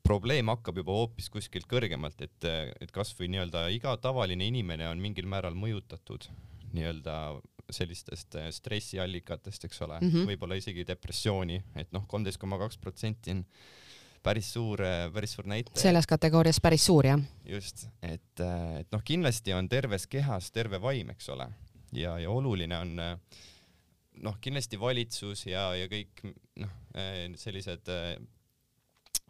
probleem 0.03 0.51
hakkab 0.51 0.81
juba 0.81 0.95
hoopis 0.95 1.29
kuskilt 1.33 1.67
kõrgemalt, 1.69 2.21
et, 2.25 2.47
et 2.81 2.91
kasvõi 2.93 3.29
nii-öelda 3.31 3.67
iga 3.75 3.95
tavaline 4.01 4.47
inimene 4.49 4.89
on 4.89 5.01
mingil 5.01 5.29
määral 5.29 5.57
mõjutatud 5.57 6.27
nii-öelda 6.71 7.15
sellistest 7.71 8.35
äh, 8.35 8.49
stressiallikatest, 8.51 9.65
eks 9.65 9.81
ole 9.81 9.99
mm 9.99 10.09
-hmm., 10.09 10.27
võib-olla 10.31 10.57
isegi 10.59 10.85
depressiooni, 10.87 11.61
et 11.75 11.91
noh, 11.91 12.05
kolmteist 12.07 12.39
koma 12.39 12.57
kaks 12.59 12.77
protsenti 12.77 13.31
on 13.31 13.45
päris 14.23 14.53
suur, 14.53 14.81
äh, 14.85 15.07
päris 15.13 15.33
suur 15.37 15.47
näitaja. 15.47 15.81
selles 15.81 16.07
kategoorias 16.07 16.59
päris 16.61 16.85
suur, 16.85 17.05
jah. 17.05 17.21
just, 17.45 17.87
et, 18.01 18.39
äh, 18.39 18.79
et 18.79 18.91
noh, 18.91 19.03
kindlasti 19.03 19.53
on 19.53 19.69
terves 19.69 20.07
kehas 20.07 20.51
terve 20.51 20.81
vaim, 20.81 21.09
eks 21.09 21.29
ole, 21.29 21.47
ja, 21.91 22.19
ja 22.19 22.29
oluline 22.29 22.77
on 22.77 22.95
noh, 24.21 24.37
kindlasti 24.41 24.79
valitsus 24.79 25.45
ja, 25.45 25.75
ja 25.75 25.87
kõik 25.87 26.23
noh, 26.55 26.69
sellised 27.35 27.87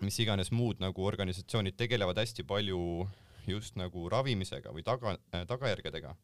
mis 0.05 0.19
iganes 0.23 0.51
muud 0.51 0.81
nagu 0.81 1.05
organisatsioonid 1.05 1.77
tegelevad 1.79 2.19
hästi 2.21 2.45
palju 2.47 2.79
just 3.49 3.77
nagu 3.79 4.07
ravimisega 4.11 4.73
või 4.75 4.85
taga 4.85 5.15
äh,, 5.33 5.45
tagajärgedega. 5.49 6.15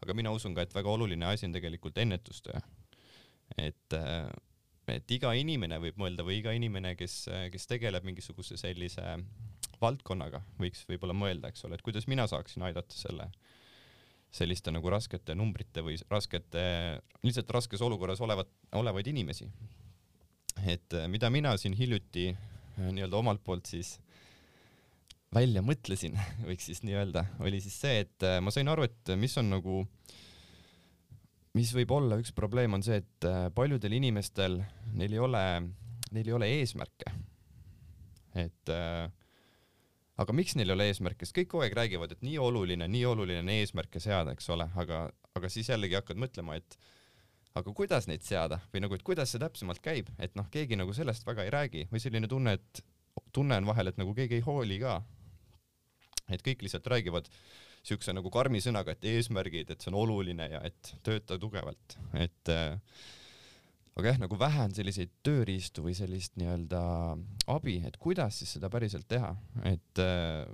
aga 0.00 0.14
mina 0.16 0.32
usun 0.32 0.54
ka, 0.54 0.64
et 0.64 0.74
väga 0.74 0.90
oluline 0.90 1.26
asi 1.26 1.46
on 1.46 1.52
tegelikult 1.52 1.98
ennetustöö. 1.98 2.60
et 3.58 3.96
äh,, 3.96 4.30
et 4.90 5.10
iga 5.14 5.32
inimene 5.38 5.78
võib 5.78 6.00
mõelda 6.00 6.24
või 6.26 6.40
iga 6.40 6.52
inimene, 6.56 6.96
kes, 6.98 7.28
kes 7.52 7.66
tegeleb 7.70 8.04
mingisuguse 8.04 8.56
sellise 8.58 9.04
valdkonnaga, 9.80 10.42
võiks 10.58 10.82
võib-olla 10.88 11.14
mõelda, 11.14 11.52
eks 11.52 11.64
ole, 11.64 11.78
et 11.78 11.84
kuidas 11.86 12.08
mina 12.10 12.26
saaksin 12.26 12.64
aidata 12.66 12.96
selle, 12.96 13.28
selliste 14.34 14.72
nagu 14.74 14.90
raskete 14.90 15.36
numbrite 15.38 15.84
või 15.86 15.94
raskete, 16.10 16.64
lihtsalt 17.22 17.54
raskes 17.54 17.84
olukorras 17.86 18.20
olevat, 18.20 18.50
olevaid 18.72 19.06
inimesi. 19.06 19.46
et 20.66 20.92
äh, 20.94 21.06
mida 21.08 21.30
mina 21.30 21.56
siin 21.56 21.76
hiljuti 21.78 22.32
Äh, 22.32 22.59
nii-öelda 22.88 23.20
omalt 23.20 23.42
poolt 23.44 23.68
siis 23.70 23.98
välja 25.34 25.62
mõtlesin, 25.62 26.16
võiks 26.48 26.70
siis 26.70 26.82
nii 26.86 26.96
öelda, 26.98 27.26
oli 27.44 27.60
siis 27.62 27.76
see, 27.82 28.04
et 28.06 28.26
äh, 28.26 28.40
ma 28.44 28.54
sain 28.54 28.70
aru, 28.70 28.88
et 28.88 29.14
mis 29.20 29.36
on 29.40 29.52
nagu 29.52 29.84
mis 31.58 31.70
võib 31.74 31.94
olla 31.94 32.18
üks 32.20 32.34
probleem, 32.36 32.74
on 32.76 32.84
see, 32.86 33.00
et 33.02 33.28
äh, 33.28 33.48
paljudel 33.54 33.94
inimestel, 33.98 34.60
neil 34.94 35.16
ei 35.16 35.22
ole, 35.22 35.44
neil 36.14 36.28
ei 36.28 36.36
ole 36.36 36.50
eesmärke. 36.60 37.14
et 38.38 38.70
äh, 38.70 39.08
aga 40.20 40.36
miks 40.36 40.54
neil 40.58 40.70
ei 40.70 40.76
ole 40.76 40.86
eesmärke, 40.90 41.26
sest 41.26 41.36
kõik 41.38 41.50
kogu 41.50 41.64
aeg 41.66 41.74
räägivad, 41.78 42.14
et 42.14 42.22
nii 42.26 42.38
oluline, 42.38 42.86
nii 42.90 43.04
oluline 43.08 43.42
on 43.42 43.52
eesmärke 43.54 44.02
seada, 44.02 44.34
eks 44.36 44.50
ole, 44.54 44.68
aga, 44.78 45.08
aga 45.36 45.50
siis 45.52 45.70
jällegi 45.72 45.98
hakkad 45.98 46.20
mõtlema, 46.20 46.58
et 46.60 46.78
aga 47.58 47.72
kuidas 47.76 48.06
neid 48.10 48.22
seada? 48.26 48.60
Või 48.72 48.84
nagu, 48.84 48.96
et 48.96 49.06
kuidas 49.06 49.32
see 49.32 49.42
täpsemalt 49.42 49.82
käib, 49.84 50.10
et 50.22 50.36
noh, 50.38 50.48
keegi 50.52 50.78
nagu 50.78 50.94
sellest 50.96 51.26
väga 51.26 51.46
ei 51.46 51.54
räägi. 51.54 51.86
Või 51.90 52.02
selline 52.02 52.30
tunne, 52.30 52.58
et 52.58 52.84
tunne 53.34 53.58
on 53.60 53.66
vahel, 53.70 53.90
et 53.90 53.98
nagu 54.00 54.14
keegi 54.16 54.38
ei 54.38 54.46
hooli 54.46 54.78
ka. 54.82 55.00
et 56.30 56.44
kõik 56.46 56.60
lihtsalt 56.62 56.86
räägivad 56.86 57.26
siukse 57.82 58.12
nagu 58.14 58.30
karmi 58.30 58.60
sõnaga, 58.62 58.94
et 58.94 59.06
eesmärgid, 59.08 59.72
et 59.72 59.82
see 59.82 59.90
on 59.90 59.96
oluline 60.02 60.46
ja 60.52 60.60
et 60.62 60.92
tööta 61.02 61.38
tugevalt, 61.42 61.96
et 62.14 62.52
äh, 62.52 62.76
aga 63.98 64.12
jah, 64.12 64.20
nagu 64.22 64.38
vähe 64.38 64.64
on 64.68 64.74
selliseid 64.76 65.12
tööriistu 65.26 65.84
või 65.86 65.96
sellist 65.98 66.36
nii-öelda 66.38 66.82
abi, 67.50 67.80
et 67.88 67.96
kuidas 68.00 68.40
siis 68.42 68.54
seda 68.56 68.70
päriselt 68.72 69.08
teha, 69.10 69.32
et 69.68 70.02
äh, 70.04 70.44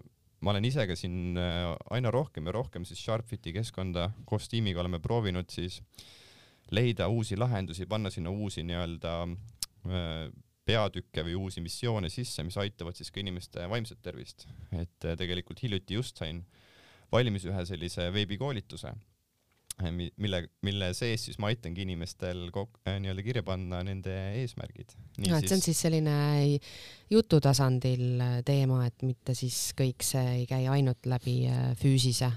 ma 0.40 0.54
olen 0.54 0.68
ise 0.68 0.86
ka 0.88 0.96
siin 0.98 1.38
äh, 1.40 1.72
aina 1.96 2.12
rohkem 2.14 2.46
ja 2.48 2.56
rohkem 2.56 2.86
siis 2.88 3.02
Sharpfiti 3.02 3.54
keskkonda 3.56 4.10
koos 4.28 4.48
tiimiga 4.52 4.82
oleme 4.84 5.02
proovinud 5.02 5.50
siis 5.52 5.80
leida 6.70 7.08
uusi 7.08 7.36
lahendusi, 7.36 7.86
panna 7.86 8.10
sinna 8.10 8.30
uusi 8.30 8.62
nii-öelda 8.66 9.14
äh, 9.26 10.32
peatükke 10.66 11.22
või 11.22 11.36
uusi 11.38 11.62
missioone 11.62 12.10
sisse, 12.10 12.42
mis 12.42 12.56
aitavad 12.58 12.96
siis 12.98 13.12
ka 13.14 13.20
inimeste 13.22 13.68
vaimset 13.70 14.02
tervist. 14.02 14.48
et 14.72 15.04
äh, 15.04 15.16
tegelikult 15.18 15.62
hiljuti 15.62 15.94
just 15.94 16.18
sain 16.18 16.42
äh, 16.42 16.64
valmis 17.12 17.46
ühe 17.48 17.64
sellise 17.68 18.08
veebikoolituse, 18.14 18.92
eh, 19.82 19.92
mille, 19.92 20.42
mille 20.66 20.90
sees 20.96 21.26
siis 21.28 21.38
ma 21.42 21.50
aitangi 21.52 21.84
inimestel 21.86 22.46
nii-öelda 22.50 23.26
kirja 23.26 23.44
panna 23.46 23.82
nende 23.86 24.14
eesmärgid. 24.40 24.96
no 25.26 25.38
et 25.38 25.48
see 25.48 25.58
on 25.58 25.64
siis 25.64 25.82
selline 25.86 26.16
jutu 27.12 27.40
tasandil 27.42 28.24
teema, 28.46 28.84
et 28.88 29.06
mitte 29.06 29.36
siis 29.38 29.70
kõik 29.78 30.06
see 30.06 30.26
ei 30.40 30.50
käi 30.50 30.66
ainult 30.78 31.06
läbi 31.06 31.38
füüsise 31.80 32.32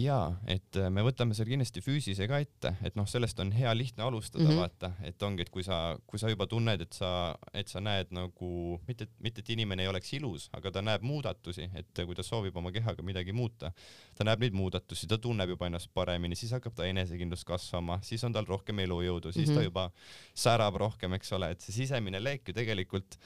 jaa, 0.00 0.34
et 0.50 0.76
äh, 0.78 0.88
me 0.92 1.02
võtame 1.04 1.34
seal 1.36 1.48
kindlasti 1.50 1.82
füüsise 1.84 2.26
ka 2.30 2.38
ette, 2.42 2.72
et 2.86 2.96
noh, 2.98 3.06
sellest 3.10 3.40
on 3.42 3.50
hea 3.54 3.72
lihtne 3.76 4.04
alustada 4.06 4.44
mm, 4.44 4.50
-hmm. 4.50 4.60
vaata, 4.60 4.90
et 5.06 5.22
ongi, 5.26 5.44
et 5.46 5.50
kui 5.50 5.64
sa, 5.66 5.98
kui 6.06 6.18
sa 6.18 6.30
juba 6.30 6.46
tunned, 6.50 6.80
et 6.84 6.96
sa, 6.96 7.10
et 7.54 7.68
sa 7.68 7.80
näed 7.80 8.12
nagu 8.14 8.80
mitte, 8.88 9.08
mitte 9.18 9.44
et 9.44 9.52
inimene 9.56 9.84
ei 9.84 9.90
oleks 9.90 10.12
ilus, 10.18 10.48
aga 10.56 10.70
ta 10.70 10.82
näeb 10.82 11.02
muudatusi, 11.06 11.70
et 11.74 12.02
kui 12.04 12.16
ta 12.16 12.26
soovib 12.26 12.56
oma 12.56 12.72
kehaga 12.72 13.02
midagi 13.02 13.32
muuta, 13.32 13.72
ta 14.14 14.24
näeb 14.24 14.46
neid 14.46 14.56
muudatusi, 14.56 15.08
ta 15.10 15.18
tunneb 15.18 15.54
juba 15.56 15.66
ennast 15.70 15.90
paremini, 15.94 16.36
siis 16.36 16.52
hakkab 16.56 16.74
ta 16.74 16.86
enesekindlus 16.86 17.44
kasvama, 17.44 18.00
siis 18.02 18.24
on 18.24 18.32
tal 18.32 18.48
rohkem 18.48 18.78
elujõudu, 18.78 19.32
siis 19.32 19.48
mm 19.48 19.52
-hmm. 19.52 19.54
ta 19.54 19.60
mhm. 19.60 19.64
juba 19.64 19.90
särab 20.34 20.76
rohkem, 20.76 21.14
eks 21.14 21.32
ole, 21.32 21.50
et 21.50 21.60
see 21.60 21.72
sisemine 21.82 22.22
leek 22.22 22.48
ju 22.48 22.54
tegelikult 22.54 23.18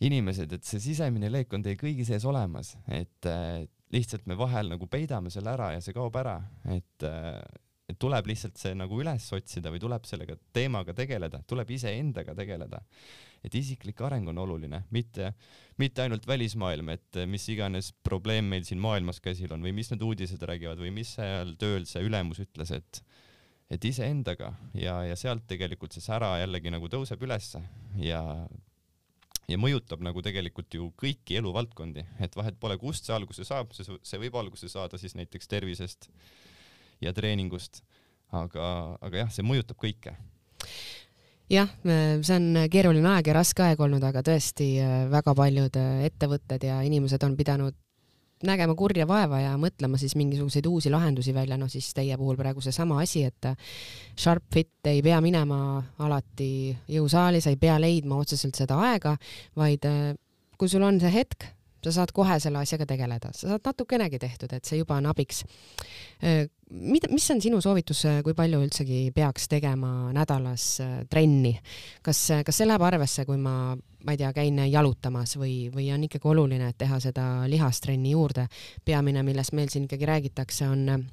inimesed, 0.00 0.52
et 0.52 0.64
see 0.64 0.80
sisemine 0.80 1.30
leek 1.32 1.52
on 1.52 1.62
teie 1.62 1.76
kõigi 1.80 2.04
sees 2.04 2.24
olemas, 2.24 2.76
et 2.88 3.30
lihtsalt 3.94 4.26
me 4.26 4.36
vahel 4.38 4.72
nagu 4.72 4.88
peidame 4.90 5.30
selle 5.32 5.52
ära 5.54 5.70
ja 5.76 5.82
see 5.84 5.94
kaob 5.96 6.16
ära, 6.18 6.36
et, 6.74 7.06
äh, 7.06 7.38
et 7.86 7.98
tuleb 8.02 8.26
lihtsalt 8.26 8.58
see 8.58 8.74
nagu 8.74 8.98
üles 8.98 9.28
otsida 9.36 9.70
või 9.70 9.82
tuleb 9.82 10.08
sellega 10.08 10.34
teemaga 10.56 10.94
tegeleda, 10.96 11.42
tuleb 11.46 11.70
iseendaga 11.76 12.34
tegeleda. 12.38 12.82
et 13.46 13.54
isiklik 13.54 14.00
areng 14.02 14.26
on 14.26 14.38
oluline, 14.42 14.80
mitte, 14.90 15.28
mitte 15.78 16.02
ainult 16.02 16.24
välismaailm, 16.26 16.88
et 16.96 17.18
mis 17.30 17.44
iganes 17.52 17.92
probleem 18.02 18.48
meil 18.50 18.64
siin 18.66 18.80
maailmas 18.82 19.20
käsil 19.22 19.52
on 19.54 19.62
või 19.62 19.70
mis 19.76 19.92
need 19.92 20.02
uudised 20.02 20.42
räägivad 20.42 20.80
või 20.82 20.90
mis 20.90 21.12
seal 21.14 21.54
tööl 21.60 21.86
see 21.86 22.02
ülemus 22.02 22.42
ütles, 22.42 22.72
et 22.74 23.04
et 23.70 23.82
iseendaga 23.84 24.52
ja, 24.78 25.00
ja 25.06 25.16
sealt 25.18 25.46
tegelikult 25.50 25.94
see 25.94 26.04
sära 26.04 26.36
jällegi 26.38 26.70
nagu 26.70 26.86
tõuseb 26.90 27.22
ülesse 27.26 27.62
ja 27.98 28.22
ja 29.48 29.58
mõjutab 29.60 30.02
nagu 30.02 30.22
tegelikult 30.24 30.74
ju 30.74 30.90
kõiki 30.98 31.38
eluvaldkondi, 31.40 32.04
et 32.22 32.36
vahet 32.36 32.58
pole, 32.60 32.78
kust 32.80 33.06
see 33.06 33.14
alguse 33.14 33.46
saab, 33.46 33.72
see, 33.76 33.86
see 34.02 34.20
võib 34.22 34.38
alguse 34.40 34.70
saada 34.72 34.98
siis 34.98 35.14
näiteks 35.18 35.50
tervisest 35.50 36.10
ja 37.04 37.12
treeningust, 37.16 37.82
aga, 38.34 38.98
aga 39.00 39.24
jah, 39.24 39.32
see 39.32 39.46
mõjutab 39.46 39.78
kõike. 39.82 40.16
Jah, 41.52 41.70
see 41.86 42.36
on 42.36 42.62
keeruline 42.72 43.06
aeg 43.12 43.28
ja 43.30 43.36
raske 43.36 43.62
aeg 43.62 43.80
olnud, 43.86 44.02
aga 44.02 44.24
tõesti 44.26 44.72
äh, 44.82 45.04
väga 45.12 45.34
paljud 45.38 45.78
äh, 45.78 46.06
ettevõtted 46.08 46.66
ja 46.66 46.80
inimesed 46.82 47.22
on 47.22 47.36
pidanud 47.38 47.76
nägema 48.44 48.74
kurja 48.76 49.06
vaeva 49.08 49.40
ja 49.40 49.54
mõtlema 49.60 49.96
siis 50.00 50.16
mingisuguseid 50.18 50.66
uusi 50.68 50.90
lahendusi 50.92 51.32
välja, 51.34 51.56
noh 51.56 51.70
siis 51.72 51.88
teie 51.96 52.16
puhul 52.20 52.36
praegu 52.36 52.60
seesama 52.60 53.00
asi, 53.00 53.24
et 53.24 53.48
Sharp 54.18 54.44
Fit 54.52 54.90
ei 54.92 55.02
pea 55.02 55.20
minema 55.24 55.80
alati 56.04 56.76
jõusaali, 56.92 57.40
sa 57.40 57.54
ei 57.54 57.60
pea 57.60 57.78
leidma 57.80 58.20
otseselt 58.20 58.58
seda 58.58 58.78
aega, 58.90 59.16
vaid 59.56 59.88
äh, 59.88 60.12
kui 60.58 60.68
sul 60.68 60.84
on 60.84 61.00
see 61.00 61.12
hetk, 61.12 61.48
sa 61.86 61.94
saad 62.00 62.12
kohe 62.16 62.38
selle 62.42 62.60
asjaga 62.62 62.86
tegeleda, 62.88 63.32
sa 63.32 63.52
saad 63.52 63.66
natukenegi 63.66 64.20
tehtud, 64.22 64.52
et 64.56 64.66
see 64.66 64.80
juba 64.80 64.98
on 65.00 65.10
abiks. 65.10 65.44
Mida, 66.66 67.10
mis 67.12 67.26
on 67.30 67.42
sinu 67.42 67.60
soovitus, 67.62 68.02
kui 68.26 68.34
palju 68.34 68.62
üldsegi 68.64 69.04
peaks 69.14 69.46
tegema 69.52 70.12
nädalas 70.16 70.80
trenni? 71.10 71.54
kas, 72.02 72.22
kas 72.46 72.58
see 72.58 72.66
läheb 72.66 72.82
arvesse, 72.86 73.26
kui 73.28 73.38
ma 73.40 73.76
ma 74.06 74.14
ei 74.14 74.20
tea, 74.20 74.30
käin 74.30 74.58
jalutamas 74.70 75.34
või, 75.34 75.66
või 75.74 75.88
on 75.90 76.04
ikkagi 76.06 76.28
oluline, 76.30 76.68
et 76.70 76.78
teha 76.78 77.00
seda 77.02 77.24
lihastrenni 77.50 78.12
juurde. 78.14 78.46
peamine, 78.84 79.22
millest 79.26 79.52
meil 79.52 79.68
siin 79.72 79.88
ikkagi 79.88 80.06
räägitakse, 80.06 80.68
on 80.70 81.06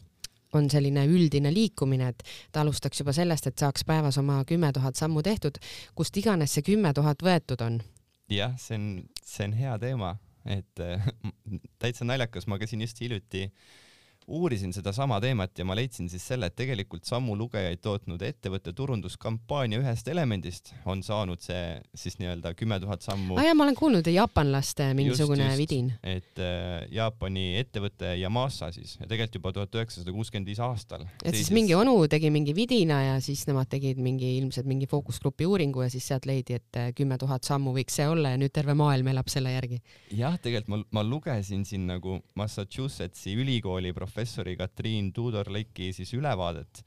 on 0.54 0.70
selline 0.70 1.06
üldine 1.10 1.50
liikumine, 1.54 2.12
et 2.14 2.24
ta 2.52 2.62
alustaks 2.62 3.02
juba 3.02 3.14
sellest, 3.16 3.48
et 3.50 3.58
saaks 3.58 3.86
päevas 3.90 4.20
oma 4.22 4.44
kümme 4.46 4.72
tuhat 4.74 5.00
sammu 5.00 5.24
tehtud, 5.26 5.58
kust 5.96 6.18
iganes 6.18 6.54
see 6.54 6.66
kümme 6.68 6.94
tuhat 6.94 7.24
võetud 7.26 7.64
on. 7.66 7.82
jah, 8.30 8.54
see 8.62 8.78
on, 8.78 8.86
see 9.26 9.48
on 9.48 9.58
hea 9.58 9.78
teema, 9.82 10.16
et 10.46 10.84
täitsa 11.82 12.06
naljakas, 12.06 12.48
ma 12.48 12.60
käisin 12.60 12.82
just 12.82 13.00
hiljuti 13.02 13.46
äh, 13.48 13.83
uurisin 14.28 14.74
sedasama 14.74 15.20
teemat 15.22 15.60
ja 15.60 15.66
ma 15.66 15.76
leidsin 15.76 16.10
siis 16.10 16.24
selle, 16.28 16.48
et 16.48 16.56
tegelikult 16.56 17.06
sammu 17.08 17.36
lugejaid 17.38 17.82
tootnud 17.84 18.22
ettevõtte 18.24 18.74
turunduskampaania 18.76 19.82
ühest 19.82 20.08
elemendist 20.12 20.74
on 20.90 21.04
saanud 21.04 21.42
see 21.44 21.82
siis 21.96 22.18
nii-öelda 22.22 22.54
kümme 22.58 22.80
tuhat 22.80 23.04
sammu. 23.04 23.38
aa 23.38 23.48
jaa, 23.48 23.58
ma 23.58 23.66
olen 23.68 23.76
kuulnud, 23.76 24.08
jaapanlaste 24.08 24.90
mingisugune 24.98 25.44
just, 25.44 25.52
just, 25.52 25.62
vidin. 25.62 25.92
et 26.04 26.40
äh, 26.40 26.86
Jaapani 26.94 27.46
ettevõte 27.60 28.14
Yamasa 28.22 28.72
siis 28.76 28.96
ja 29.00 29.10
tegelikult 29.10 29.40
juba 29.40 29.54
tuhat 29.58 29.76
üheksasada 29.82 30.16
kuuskümmend 30.16 30.48
viis 30.48 30.62
aastal. 30.64 31.06
et 31.24 31.36
siis 31.36 31.52
mingi 31.56 31.76
onu 31.76 31.98
tegi 32.08 32.32
mingi 32.34 32.56
vidina 32.56 33.02
ja 33.04 33.20
siis 33.24 33.46
nemad 33.50 33.72
tegid 33.72 34.00
mingi 34.04 34.38
ilmselt 34.38 34.70
mingi 34.70 34.88
fookusgrupi 34.88 35.48
uuringu 35.50 35.84
ja 35.84 35.90
siis 35.92 36.08
sealt 36.08 36.30
leidi, 36.30 36.62
et 36.62 36.80
äh, 36.80 36.92
kümme 36.96 37.18
tuhat 37.20 37.44
sammu 37.44 37.76
võiks 37.76 38.00
see 38.00 38.08
olla 38.08 38.34
ja 38.34 38.40
nüüd 38.40 38.56
terve 38.56 38.78
maailm 38.78 39.12
elab 39.12 39.28
selle 39.32 39.52
järgi. 39.58 39.82
jah, 40.16 40.40
tegelikult 40.40 40.72
ma, 40.72 40.82
ma 41.00 41.08
lugesin 41.08 41.68
siin 41.68 41.88
nagu 41.92 42.22
Massachusettsi 42.40 43.36
ülikooli 43.36 43.92
professorit 43.94 44.13
professori 44.14 44.56
Katriin 44.58 45.12
Tudor-Leki 45.14 45.90
siis 45.94 46.14
ülevaadet 46.14 46.84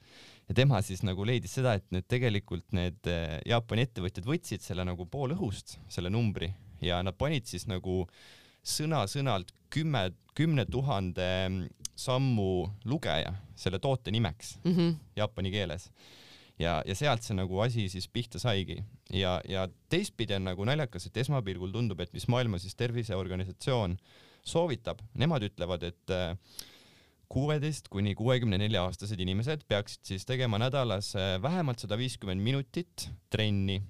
ja 0.47 0.55
tema 0.55 0.79
siis 0.81 1.03
nagu 1.03 1.25
leidis 1.27 1.57
seda, 1.57 1.75
et 1.75 1.85
need 1.91 2.07
tegelikult 2.07 2.71
need 2.75 3.09
eh, 3.11 3.39
Jaapani 3.45 3.83
ettevõtjad 3.83 4.27
võtsid 4.27 4.63
selle 4.63 4.85
nagu 4.87 5.05
poolõhust, 5.11 5.77
selle 5.91 6.11
numbri 6.13 6.53
ja 6.81 7.01
nad 7.03 7.17
panid 7.19 7.49
siis 7.49 7.67
nagu 7.67 8.05
sõna-sõnalt 8.67 9.51
kümme, 9.73 10.11
kümne 10.37 10.65
tuhande 10.69 11.27
sammu 11.97 12.69
lugeja 12.87 13.33
selle 13.57 13.79
toote 13.83 14.11
nimeks 14.13 14.57
mm 14.63 14.71
-hmm. 14.71 14.95
jaapani 15.15 15.51
keeles. 15.51 15.89
ja, 16.59 16.81
ja 16.85 16.95
sealt 16.95 17.23
see 17.23 17.35
nagu 17.35 17.59
asi 17.59 17.89
siis 17.89 18.07
pihta 18.07 18.39
saigi 18.39 18.83
ja, 19.11 19.41
ja 19.47 19.67
teistpidi 19.89 20.33
on 20.33 20.43
nagu 20.43 20.65
naljakas, 20.65 21.05
et 21.05 21.17
esmapilgul 21.17 21.71
tundub, 21.71 21.99
et 21.99 22.13
mis 22.13 22.27
Maailma 22.27 22.57
siis 22.57 22.75
Terviseorganisatsioon 22.75 23.97
soovitab, 24.47 25.01
nemad 25.13 25.43
ütlevad, 25.43 25.83
et 25.83 26.13
äh, 26.13 26.37
kuueteist 27.29 27.89
kuni 27.91 28.15
kuuekümne 28.15 28.57
nelja 28.61 28.85
aastased 28.87 29.19
inimesed 29.19 29.65
peaksid 29.67 30.07
siis 30.07 30.25
tegema 30.25 30.59
nädalas 30.61 31.13
äh, 31.15 31.35
vähemalt 31.41 31.83
sada 31.83 31.97
viiskümmend 31.99 32.43
minutit 32.43 33.09
trenni. 33.29 33.81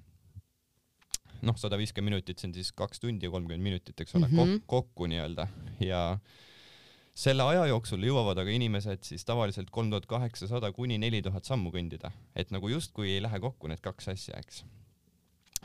noh, 1.42 1.54
sada 1.56 1.78
viiskümmend 1.78 2.16
minutit, 2.16 2.38
see 2.38 2.50
on 2.50 2.54
siis 2.56 2.72
kaks 2.74 3.00
tundi 3.00 3.28
ja 3.28 3.30
kolmkümmend 3.30 3.62
minutit, 3.62 4.00
eks 4.00 4.16
ole 4.18 4.26
mm, 4.26 4.38
-hmm. 4.38 4.62
kokku 4.66 5.06
nii-öelda 5.06 5.46
ja 5.80 6.18
selle 7.18 7.42
aja 7.50 7.66
jooksul 7.70 8.02
jõuavad 8.06 8.38
aga 8.42 8.50
inimesed 8.54 9.06
siis 9.06 9.24
tavaliselt 9.26 9.70
kolm 9.74 9.90
tuhat 9.90 10.06
kaheksasada 10.10 10.72
kuni 10.74 10.98
neli 11.02 11.22
tuhat 11.22 11.46
sammu 11.48 11.70
kõndida, 11.74 12.12
et 12.34 12.52
nagu 12.54 12.70
justkui 12.70 13.14
ei 13.14 13.22
lähe 13.22 13.40
kokku 13.42 13.70
need 13.70 13.82
kaks 13.82 14.10
asja, 14.14 14.38
eks. 14.38 14.64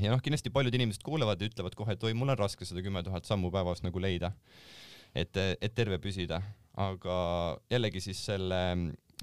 ja 0.01 0.13
noh, 0.13 0.21
kindlasti 0.21 0.53
paljud 0.53 0.73
inimesed 0.73 1.05
kuulevad 1.05 1.41
ja 1.41 1.49
ütlevad 1.49 1.77
kohe, 1.77 1.93
et 1.93 2.03
oi, 2.03 2.13
mul 2.17 2.33
on 2.33 2.37
raske 2.37 2.65
seda 2.65 2.81
kümme 2.85 3.03
tuhat 3.05 3.29
sammu 3.29 3.51
päevas 3.53 3.81
nagu 3.85 4.01
leida, 4.01 4.33
et, 5.15 5.37
et 5.37 5.73
terve 5.75 5.99
püsida 6.01 6.41
aga 6.79 7.17
jällegi 7.71 8.01
siis 8.01 8.21
selle 8.31 8.61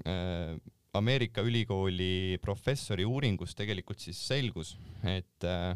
äh, 0.07 0.55
Ameerika 0.93 1.43
ülikooli 1.47 2.37
professori 2.43 3.05
uuringus 3.07 3.55
tegelikult 3.55 4.01
siis 4.03 4.19
selgus, 4.27 4.73
et 5.07 5.47
äh, 5.47 5.75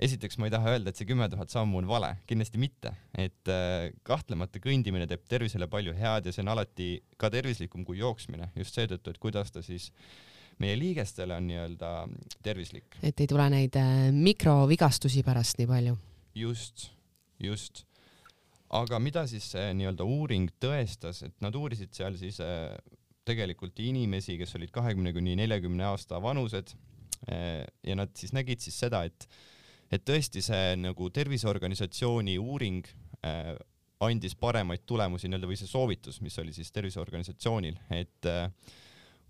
esiteks 0.00 0.38
ma 0.40 0.48
ei 0.48 0.54
taha 0.54 0.72
öelda, 0.72 0.92
et 0.92 1.00
see 1.00 1.08
kümme 1.08 1.28
tuhat 1.32 1.52
sammu 1.52 1.82
on 1.82 1.88
vale, 1.88 2.14
kindlasti 2.28 2.60
mitte, 2.60 2.94
et 3.12 3.52
äh, 3.52 3.90
kahtlemata 4.08 4.60
kõndimine 4.62 5.08
teeb 5.08 5.24
tervisele 5.28 5.68
palju 5.72 5.96
head 5.96 6.28
ja 6.28 6.34
see 6.34 6.44
on 6.44 6.52
alati 6.54 6.90
ka 7.20 7.32
tervislikum 7.32 7.86
kui 7.88 8.00
jooksmine 8.00 8.52
just 8.56 8.76
seetõttu, 8.76 9.12
et 9.12 9.22
kuidas 9.22 9.52
ta 9.52 9.64
siis 9.64 9.90
meie 10.60 10.76
liigestele 10.80 11.36
on 11.36 11.48
nii-öelda 11.48 11.92
tervislik. 12.44 12.98
et 13.04 13.20
ei 13.20 13.28
tule 13.28 13.48
neid 13.52 13.76
äh, 13.80 14.10
mikrovigastusi 14.16 15.24
pärast 15.24 15.60
nii 15.60 15.68
palju. 15.68 15.96
just, 16.40 16.88
just. 17.40 17.86
Aga 18.72 18.98
mida 19.02 19.26
siis 19.30 19.50
see 19.54 19.72
nii-öelda 19.78 20.06
uuring 20.08 20.50
tõestas, 20.62 21.22
et 21.26 21.34
nad 21.44 21.56
uurisid 21.58 21.92
seal 21.96 22.16
siis 22.20 22.40
äh, 22.44 22.72
tegelikult 23.28 23.78
inimesi, 23.84 24.38
kes 24.40 24.56
olid 24.58 24.72
kahekümne 24.74 25.12
kuni 25.14 25.36
neljakümne 25.38 25.84
aasta 25.92 26.18
vanused 26.22 26.74
ja 27.22 27.94
nad 27.94 28.10
siis 28.18 28.32
nägid 28.34 28.58
siis 28.58 28.74
seda, 28.82 29.04
et 29.06 29.28
et 29.92 30.02
tõesti 30.08 30.40
see 30.42 30.72
nagu 30.80 31.06
Terviseorganisatsiooni 31.12 32.34
uuring 32.40 32.88
äh, 33.22 33.52
andis 34.02 34.34
paremaid 34.38 34.86
tulemusi 34.88 35.28
nii-öelda 35.28 35.48
või 35.50 35.58
see 35.60 35.70
soovitus, 35.70 36.20
mis 36.24 36.38
oli 36.42 36.54
siis 36.56 36.72
Terviseorganisatsioonil, 36.74 37.78
et 37.94 38.28
äh, 38.30 38.48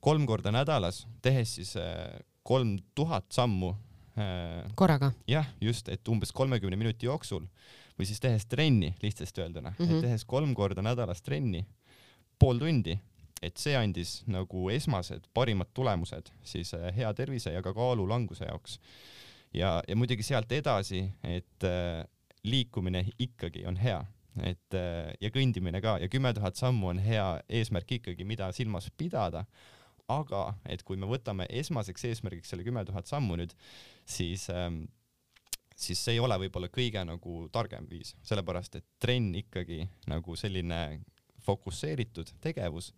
kolm 0.03 0.27
korda 0.29 0.53
nädalas, 0.55 1.05
tehes 1.25 1.57
siis 1.59 1.75
äh, 1.81 2.21
kolm 2.47 2.77
äh, 2.77 2.85
tuhat 2.95 3.29
sammu 3.35 3.75
äh,. 4.17 4.63
korraga? 4.79 5.13
jah, 5.29 5.49
just, 5.61 5.89
et 5.93 6.09
umbes 6.09 6.33
kolmekümne 6.33 6.79
minuti 6.79 7.11
jooksul 7.11 7.47
või 7.99 8.09
siis 8.09 8.21
tehes 8.21 8.47
trenni 8.47 8.95
lihtsasti 9.03 9.45
öelduna 9.45 9.75
mm, 9.79 9.85
-hmm. 9.85 9.95
et 9.97 10.09
tehes 10.09 10.25
kolm 10.25 10.55
korda 10.55 10.83
nädalas 10.83 11.23
trenni, 11.23 11.67
pool 12.39 12.59
tundi, 12.59 12.99
et 13.43 13.57
see 13.57 13.75
andis 13.77 14.23
nagu 14.27 14.69
esmased 14.71 15.27
parimad 15.35 15.71
tulemused 15.75 16.31
siis 16.45 16.75
äh, 16.75 16.91
hea 16.97 17.15
tervise 17.15 17.53
ja 17.53 17.63
ka 17.63 17.75
kaalulanguse 17.75 18.45
jaoks 18.45 18.79
ja, 19.55 19.83
ja 19.89 19.97
muidugi 19.97 20.25
sealt 20.27 20.53
edasi, 20.53 21.05
et 21.25 21.67
äh, 21.67 22.05
liikumine 22.45 23.05
ikkagi 23.19 23.67
on 23.69 23.77
hea, 23.81 24.01
et 24.43 24.79
äh, 24.79 25.13
ja 25.21 25.31
kõndimine 25.35 25.83
ka 25.85 25.99
ja 26.03 26.09
kümme 26.13 26.33
tuhat 26.35 26.59
sammu 26.59 26.93
on 26.95 27.03
hea 27.03 27.27
eesmärk 27.61 27.99
ikkagi, 27.99 28.25
mida 28.25 28.53
silmas 28.53 28.91
pidada. 28.97 29.45
aga 30.09 30.57
et 30.69 30.83
kui 30.83 30.97
me 30.99 31.07
võtame 31.07 31.47
esmaseks 31.49 32.05
eesmärgiks 32.05 32.51
selle 32.51 32.65
kümme 32.67 32.83
tuhat 32.85 33.07
sammu 33.07 33.37
nüüd, 33.39 33.53
siis 34.05 34.49
ähm, 34.51 34.83
siis 35.83 36.01
see 36.05 36.17
ei 36.17 36.23
ole 36.23 36.39
võib-olla 36.45 36.71
kõige 36.73 37.03
nagu 37.05 37.47
targem 37.53 37.87
viis, 37.91 38.15
sellepärast 38.27 38.81
et 38.81 38.87
trenn 39.03 39.35
ikkagi 39.43 39.83
nagu 40.11 40.37
selline 40.39 40.83
fokusseeritud 41.43 42.37
tegevus 42.41 42.93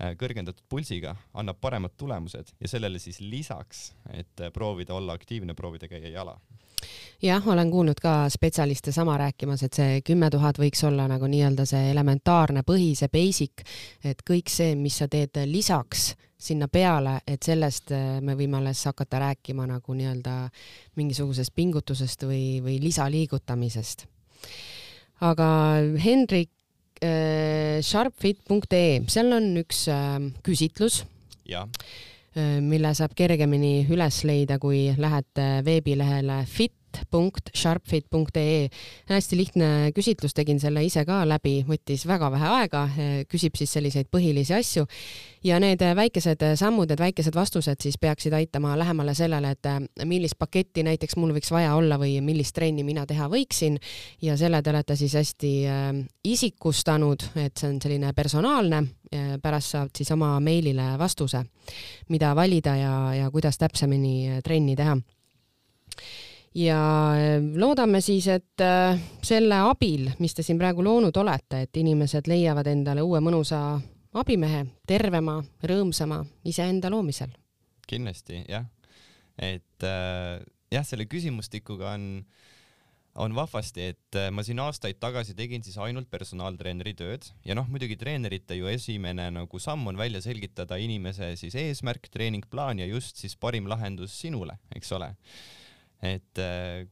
Äh, 0.00 0.14
kõrgendatud 0.16 0.64
pulsiga 0.70 1.12
annab 1.36 1.58
paremad 1.60 1.92
tulemused 2.00 2.54
ja 2.56 2.68
sellele 2.70 2.96
siis 3.02 3.18
lisaks, 3.20 3.90
et 4.16 4.40
äh, 4.40 4.52
proovida 4.54 4.94
olla 4.96 5.12
aktiivne, 5.18 5.52
proovida 5.58 5.90
käia 5.90 6.14
jala 6.14 6.38
jah, 7.22 7.48
olen 7.48 7.70
kuulnud 7.70 8.00
ka 8.02 8.28
spetsialiste 8.32 8.92
sama 8.92 9.16
rääkimas, 9.20 9.62
et 9.66 9.76
see 9.76 10.00
kümme 10.06 10.30
tuhat 10.30 10.58
võiks 10.58 10.84
olla 10.88 11.08
nagu 11.10 11.28
nii-öelda 11.30 11.66
see 11.68 11.90
elementaarne 11.92 12.64
põhi, 12.66 12.94
see 12.98 13.10
basic, 13.12 13.64
et 14.04 14.22
kõik 14.26 14.52
see, 14.52 14.74
mis 14.76 15.00
sa 15.02 15.08
teed 15.08 15.42
lisaks 15.50 16.14
sinna 16.40 16.70
peale, 16.72 17.18
et 17.28 17.42
sellest 17.44 17.92
äh, 17.92 18.20
me 18.24 18.36
võime 18.38 18.60
alles 18.60 18.84
hakata 18.88 19.20
rääkima 19.20 19.66
nagu 19.68 19.96
nii-öelda 19.96 20.36
mingisugusest 20.96 21.52
pingutusest 21.54 22.24
või, 22.24 22.62
või 22.64 22.78
lisaliigutamisest. 22.80 24.06
aga 25.20 25.50
Hendrik, 26.00 26.50
Äh, 27.00 27.80
sharpfit.ee, 27.80 29.00
seal 29.08 29.32
on 29.32 29.54
üks 29.56 29.86
äh, 29.88 30.18
küsitlus, 30.44 30.98
äh, 31.48 31.62
mille 32.36 32.92
saab 32.94 33.14
kergemini 33.18 33.86
üles 33.90 34.20
leida, 34.24 34.58
kui 34.62 34.92
lähete 34.98 35.46
veebilehele 35.66 36.44
fit 36.46 36.74
fit.sharpfit.ee. 36.96 38.68
hästi 39.10 39.36
lihtne 39.36 39.68
küsitlus, 39.94 40.34
tegin 40.34 40.60
selle 40.60 40.82
ise 40.84 41.04
ka 41.06 41.22
läbi, 41.28 41.60
võttis 41.68 42.06
väga 42.08 42.30
vähe 42.32 42.50
aega, 42.60 42.84
küsib 43.30 43.58
siis 43.58 43.72
selliseid 43.76 44.10
põhilisi 44.12 44.54
asju. 44.56 44.86
Ja 45.44 45.60
need 45.62 45.80
väikesed 45.80 46.42
sammud, 46.60 46.90
need 46.90 47.00
väikesed 47.00 47.34
vastused 47.34 47.80
siis 47.80 47.96
peaksid 47.98 48.34
aitama 48.36 48.76
lähemale 48.78 49.14
sellele, 49.16 49.54
et 49.56 50.04
millist 50.08 50.38
paketti 50.38 50.84
näiteks 50.86 51.16
mul 51.16 51.32
võiks 51.36 51.52
vaja 51.52 51.74
olla 51.78 51.98
või 52.00 52.18
millist 52.24 52.54
trenni 52.56 52.84
mina 52.84 53.06
teha 53.08 53.28
võiksin. 53.32 53.78
Ja 54.22 54.36
selle 54.40 54.62
te 54.62 54.74
olete 54.74 54.96
siis 55.00 55.16
hästi 55.16 55.52
äh, 55.66 55.88
isikustanud, 56.24 57.30
et 57.40 57.56
see 57.56 57.70
on 57.70 57.80
selline 57.82 58.12
personaalne, 58.16 58.84
pärast 59.42 59.74
saad 59.74 59.90
siis 59.96 60.10
oma 60.14 60.36
meilile 60.40 60.92
vastuse, 60.98 61.42
mida 62.14 62.30
valida 62.36 62.76
ja, 62.78 62.92
ja 63.14 63.30
kuidas 63.30 63.58
täpsemini 63.58 64.40
trenni 64.44 64.76
teha 64.78 64.96
ja 66.54 66.80
äh, 67.14 67.38
loodame 67.56 68.00
siis, 68.00 68.26
et 68.28 68.64
äh, 68.64 68.98
selle 69.22 69.62
abil, 69.70 70.08
mis 70.18 70.34
te 70.34 70.44
siin 70.46 70.58
praegu 70.58 70.84
loonud 70.84 71.16
olete, 71.22 71.64
et 71.66 71.80
inimesed 71.82 72.30
leiavad 72.30 72.70
endale 72.70 73.04
uue 73.06 73.20
mõnusa 73.22 73.60
abimehe, 74.20 74.64
tervema, 74.86 75.38
rõõmsama 75.62 76.24
iseenda 76.50 76.90
loomisel. 76.90 77.30
kindlasti 77.90 78.44
jah, 78.48 78.66
et 79.38 79.86
äh, 79.86 80.40
jah, 80.70 80.86
selle 80.86 81.06
küsimustikuga 81.10 81.94
on 81.96 82.24
on 83.20 83.34
vahvasti, 83.34 83.88
et 83.90 84.16
äh, 84.16 84.28
ma 84.30 84.42
siin 84.46 84.60
aastaid 84.62 85.00
tagasi 85.02 85.34
tegin 85.34 85.64
siis 85.66 85.76
ainult 85.82 86.06
personaaltreeneri 86.10 86.92
tööd. 86.94 87.26
Ja 87.44 87.56
noh, 87.58 87.66
muidugi 87.66 87.96
treenerite 87.98 88.54
ju 88.54 88.70
esimene 88.70 89.26
nagu 89.34 89.58
samm 89.58 89.90
on 89.90 89.98
välja 89.98 90.22
selgitada 90.22 90.78
inimese 90.78 91.32
siis 91.36 91.56
eesmärk, 91.58 92.06
treeningplaan 92.14 92.78
ja 92.78 92.86
just 92.86 93.18
siis 93.18 93.34
parim 93.36 93.66
lahendus 93.68 94.14
sinule, 94.14 94.54
eks 94.78 94.94
ole 94.94 95.10
et 96.02 96.40
äh, 96.42 96.86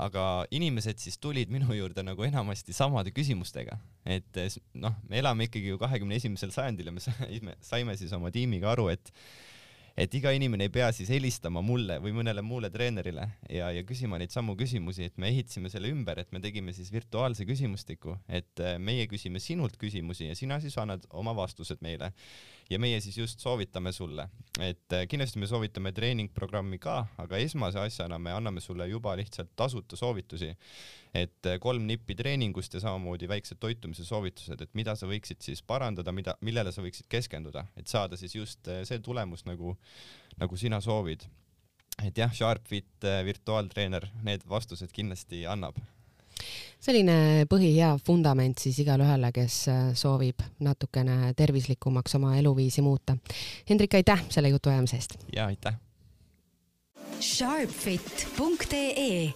aga 0.00 0.24
inimesed 0.54 1.00
siis 1.02 1.18
tulid 1.20 1.50
minu 1.52 1.74
juurde 1.76 2.04
nagu 2.06 2.24
enamasti 2.24 2.74
samade 2.76 3.12
küsimustega, 3.14 3.78
et 4.08 4.40
äh, 4.40 4.50
noh, 4.80 4.96
me 5.08 5.20
elame 5.20 5.48
ikkagi 5.48 5.74
ju 5.74 5.80
kahekümne 5.80 6.18
esimesel 6.20 6.54
sajandil 6.54 6.90
ja 6.90 6.94
me 6.94 7.56
saime, 7.72 7.96
siis 8.00 8.14
oma 8.16 8.32
tiimiga 8.34 8.72
aru, 8.74 8.88
et 8.94 9.12
et 10.00 10.14
iga 10.16 10.30
inimene 10.32 10.64
ei 10.66 10.72
pea 10.72 10.88
siis 10.96 11.10
helistama 11.12 11.60
mulle 11.64 11.98
või 12.00 12.14
mõnele 12.16 12.40
muule 12.46 12.70
treenerile 12.72 13.26
ja, 13.52 13.68
ja 13.74 13.82
küsima 13.86 14.16
neid 14.20 14.32
samu 14.32 14.54
küsimusi, 14.58 15.10
et 15.10 15.18
me 15.20 15.28
ehitasime 15.28 15.68
selle 15.72 15.90
ümber, 15.92 16.22
et 16.22 16.30
me 16.32 16.40
tegime 16.40 16.72
siis 16.76 16.88
virtuaalse 16.94 17.44
küsimustiku, 17.48 18.16
et 18.28 18.62
äh, 18.64 18.78
meie 18.80 19.04
küsime 19.10 19.42
sinult 19.42 19.76
küsimusi 19.80 20.30
ja 20.30 20.38
sina 20.38 20.60
siis 20.62 20.78
annad 20.80 21.04
oma 21.10 21.34
vastused 21.36 21.84
meile. 21.84 22.12
Ja 22.70 22.78
meie 22.78 23.00
siis 23.02 23.16
just 23.18 23.42
soovitame 23.42 23.90
sulle, 23.92 24.28
et 24.62 24.94
äh, 24.94 25.04
kindlasti 25.10 25.42
me 25.42 25.48
soovitame 25.50 25.90
treeningprogrammi 25.92 26.78
ka, 26.78 27.00
aga 27.18 27.40
esmase 27.42 27.82
asjana 27.82 28.18
me 28.22 28.30
anname 28.32 28.62
sulle 28.62 28.86
juba 28.88 29.16
lihtsalt 29.18 29.50
tasuta 29.58 29.98
soovitusi, 29.98 30.52
et 31.14 31.46
äh, 31.46 31.58
kolm 31.60 31.86
nippi 31.88 32.14
treeningust 32.14 32.74
ja 32.74 32.80
samamoodi 32.84 33.28
väiksed 33.28 33.58
toitumise 33.60 34.04
soovitused, 34.06 34.60
et 34.62 34.74
mida 34.78 34.94
sa 34.98 35.08
võiksid 35.10 35.42
siis 35.42 35.62
parandada, 35.66 36.12
mida, 36.14 36.36
millele 36.46 36.72
sa 36.72 36.84
võiksid 36.84 37.08
keskenduda, 37.10 37.66
et 37.76 37.90
saada 37.90 38.18
siis 38.20 38.36
just 38.36 38.68
äh, 38.70 38.82
see 38.88 38.98
tulemus 39.02 39.44
nagu, 39.48 39.76
nagu 40.40 40.56
sina 40.56 40.80
soovid. 40.80 41.26
et 42.06 42.16
jah, 42.16 42.32
Sharpfit 42.32 43.04
virtuaaltreener 43.24 44.06
need 44.24 44.40
vastused 44.48 44.92
kindlasti 44.92 45.46
annab 45.46 45.76
selline 46.80 47.44
põhihea 47.50 47.90
vundament 48.06 48.62
siis 48.62 48.78
igale 48.80 49.04
ühele, 49.04 49.32
kes 49.34 49.56
äh, 49.68 49.82
soovib 49.98 50.40
natukene 50.64 51.34
tervislikumaks 51.36 52.14
oma 52.16 52.36
eluviisi 52.38 52.80
muuta. 52.84 53.16
Hendrik, 53.68 53.98
aitäh 54.00 54.24
selle 54.30 54.48
jutuajamise 54.54 54.96
eest! 54.96 55.18
ja 55.36 55.50
aitäh! 55.50 55.76
Sharpfit.ee 57.20 59.34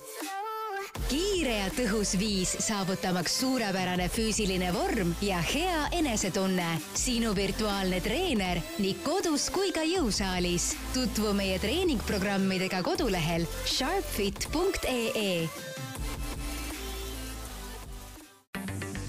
kiire 1.09 1.57
ja 1.59 1.69
tõhus 1.75 2.15
viis 2.19 2.55
saavutamaks 2.65 3.39
suurepärane 3.41 4.09
füüsiline 4.13 4.71
vorm 4.75 5.15
ja 5.23 5.41
hea 5.43 5.89
enesetunne. 5.93 6.81
sinu 6.95 7.35
virtuaalne 7.37 8.01
treener 8.01 8.61
nii 8.79 8.95
kodus 9.05 9.51
kui 9.51 9.73
ka 9.73 9.83
jõusaalis. 9.83 10.75
tutvu 10.95 11.35
meie 11.35 11.59
treeningprogrammidega 11.59 12.83
kodulehel 12.83 13.47
sharpfit.ee 13.67 15.49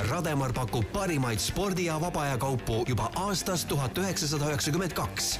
Rademar 0.09 0.53
pakub 0.53 0.85
parimaid 0.93 1.39
spordi- 1.39 1.85
ja 1.85 2.01
vaba 2.01 2.21
aja 2.21 2.37
kaupu 2.37 2.83
juba 2.87 3.11
aastast 3.15 3.67
tuhat 3.67 3.97
üheksasada 3.97 4.45
üheksakümmend 4.51 4.93
kaks. 4.93 5.39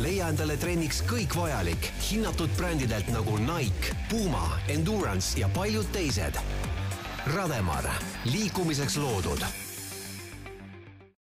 Leia 0.00 0.28
endale 0.32 0.56
trenniks 0.60 1.02
kõik 1.08 1.34
vajalik 1.36 1.90
hinnatud 2.08 2.52
brändidelt 2.58 3.08
nagu 3.12 3.38
Nike, 3.44 3.94
Puma, 4.10 4.46
Endurance 4.72 5.40
ja 5.40 5.48
paljud 5.54 5.88
teised. 5.94 6.38
Rademar, 7.34 7.88
liikumiseks 8.32 8.96
loodud 9.00 9.69